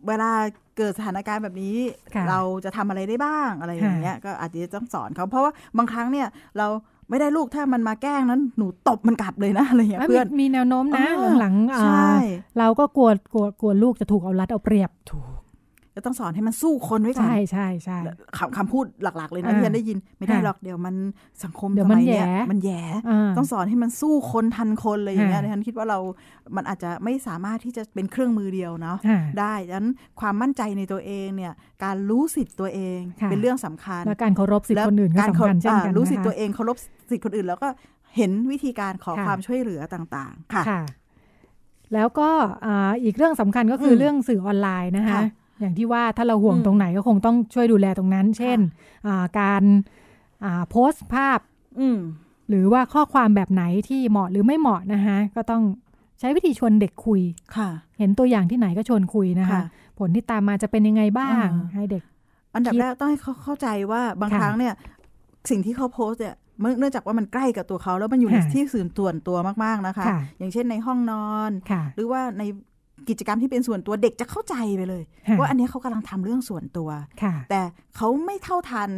[0.09, 0.31] เวลา
[0.77, 1.77] เกิดสถานการณ์แบบนี้
[2.15, 6.27] ค่ะเราจะทำอะไรได้บ้างอะไรอย่างเงี้ยก็อาจจะต้องสอนเขาเพราะว่าบางครั้งเนี่ย
[6.59, 6.67] เรา
[7.11, 12.13] ไม่ได้ลูกถ้ามันมาแกล้งนั้นหนูตบมันกลับเลยนะอะไรอย่างเงี้ยอะเพื่อนมีมีแนวโน้มนะเออหลังๆอ่าใช่
[12.59, 15.36] เราก็กลัวกลัวกลัวลูกจะถูกเอารัดเอาเปรียบถูก
[15.97, 17.99] ก็ต้องสอนให้มันสู้คนไว้ก่อนใช่ใช่ใช่
[18.37, 20.95] คำคำพูดหลัก ๆ เลยนะอ่าที่ฉันได้ยินไม่ได้ค่ะหรอกเดี๋ยวมัน
[21.45, 25.99] สังคมเดี๋ยวมันสยนี้แหย่มันแย่อ่าต้องสอนให้มันสู้คนทันคนเลยอย่างเงี้ยค่ะดิฉันคิดว่าเรา
[26.57, 29.89] มันอาจจะไม่สามารถที่จะเป็นเครื่องมือเดียวเนาะค่ะได้ดังนั้น
[30.21, 31.53] ความมั่นใจในตัวเองเนี่ย
[31.85, 36.77] การรู้สิทธิ์ตัวเองค่ะเป็นเรื่องสำคัญแล้วการเคารพสิทธิคนอื่นก็การสำคัญเช่นกันอ่ารู้สิทธิ์นะคะตัวเองเคารพ
[37.11, 37.69] สิทธิ์คนอื่นแล้วก็
[38.17, 40.81] เห็นวิธีการขอค่ะความช่วยเหลือต่างๆ ค่ะค่ะ
[41.95, 42.31] แล้วก็
[42.67, 45.23] อ่าอีกเรื่องสำคัญก็คืออมเรื่องสื่อออนไลน์นะคะค่ะ
[45.61, 48.59] อย่างที่ว่าถ้าเราห่วงอืมตรงไหนก็คงต้องช่วยดูแลตรงนั้น เช่น
[49.07, 49.63] อ่าการ
[50.45, 51.39] อ่าโพสต์ภาพ
[51.81, 51.99] อืม
[52.49, 55.63] หรือว่าข้อความแบบไหนที่เหมาะหรือไม่เหมาะนะคะก็ต้อง
[56.21, 57.21] ใช้วิธีชวนเด็กคุย
[57.57, 59.63] ค่ะ เห็นตัวอย่างที่ไหนก็ชวนคุยนะคะค่ะ
[59.99, 62.03] ผลที่ตามมาจะเป็นยังไงบ้างอ่าให้เด็ก
[62.55, 64.75] อันดับคิดแรกต้องให้เขาเข้าใจว่าบางค่ะครั้งเนี่ย
[65.51, 72.43] สิ่งที่เขาโพสต์เนี่ยเมื่อเนื่องจากว่ามันใกล้กับตัวเขาแล้วมันอยู่ในค่ะที่สื่อส่วนตัวมากๆนะคะค่ะอย่างเช่นในห้องนอนค่ะหรือว่าใน
[73.09, 76.89] กิจกรรมที่เป็นส่วนตัวเด็กจะเข้าใจไปเลยค่ะว่าอันเนี้ยเขากำลังทำเรื่องส่วนตัว
[77.23, 77.63] ค่ะแต่
[77.97, 78.91] เขาไม่เท่าทัน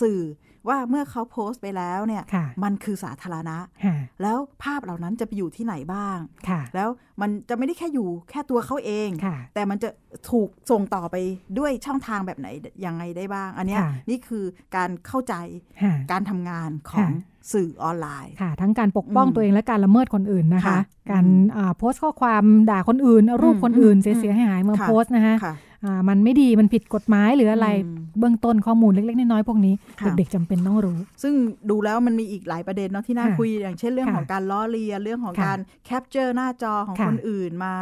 [0.00, 0.20] สื่อ
[0.68, 6.88] ว่าเมื่อเขาโพสต์ไปแล้วเนี่ยค่ะมันคือสาธารณะค่ะแล้วภาพเหล่านั้นจะไปอยู่ที่ไหนบ้างค่ะแล้ว
[7.20, 9.88] มันจะไม่ได้แค่อยู่แค่ตัวเขาเองค่ะแต่มันจะ
[10.30, 11.16] ถูกส่งต่อไป
[11.58, 12.48] ด้วยช่องทางแบบไหน
[12.86, 14.44] ยังไงได้บ้าง อันเนี้ยค่ะนี่คือ
[14.76, 15.34] การเข้าใจ
[15.82, 20.80] ค่ะการทำงานของค่ะสื่อออนไลน์ค่ะ ทั้งการปกป้องอืมตัวเองและการละเมิดคนอื่นนะคะค่ะ
[21.10, 25.67] การอ่าโพสต์ข้อความด่าคนอื่นเอารูปคนอื่นอืมเสียหายหายๆมาค่ะโพสต์นะคะค่ะอ่า
[26.08, 31.34] มันไม่ดีมันผิดกฎหมายหรืออะไรอืมเบื้องต้นข้อมูลเล็กๆน้อยๆพวกนี้ค่ะเด็กๆจำเป็นต้องรู้ ซึ่ง
[31.70, 37.74] ดูแล้วมันมีอีกหลายประเด็นเนาะที่น่าค่ะคุยอย่างเช่นเรื่องค่ะของการล้อเลียนเรื่องของค่ะการ capture หน้าจอของค่ะคนอื่นมา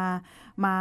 [0.64, 0.76] มา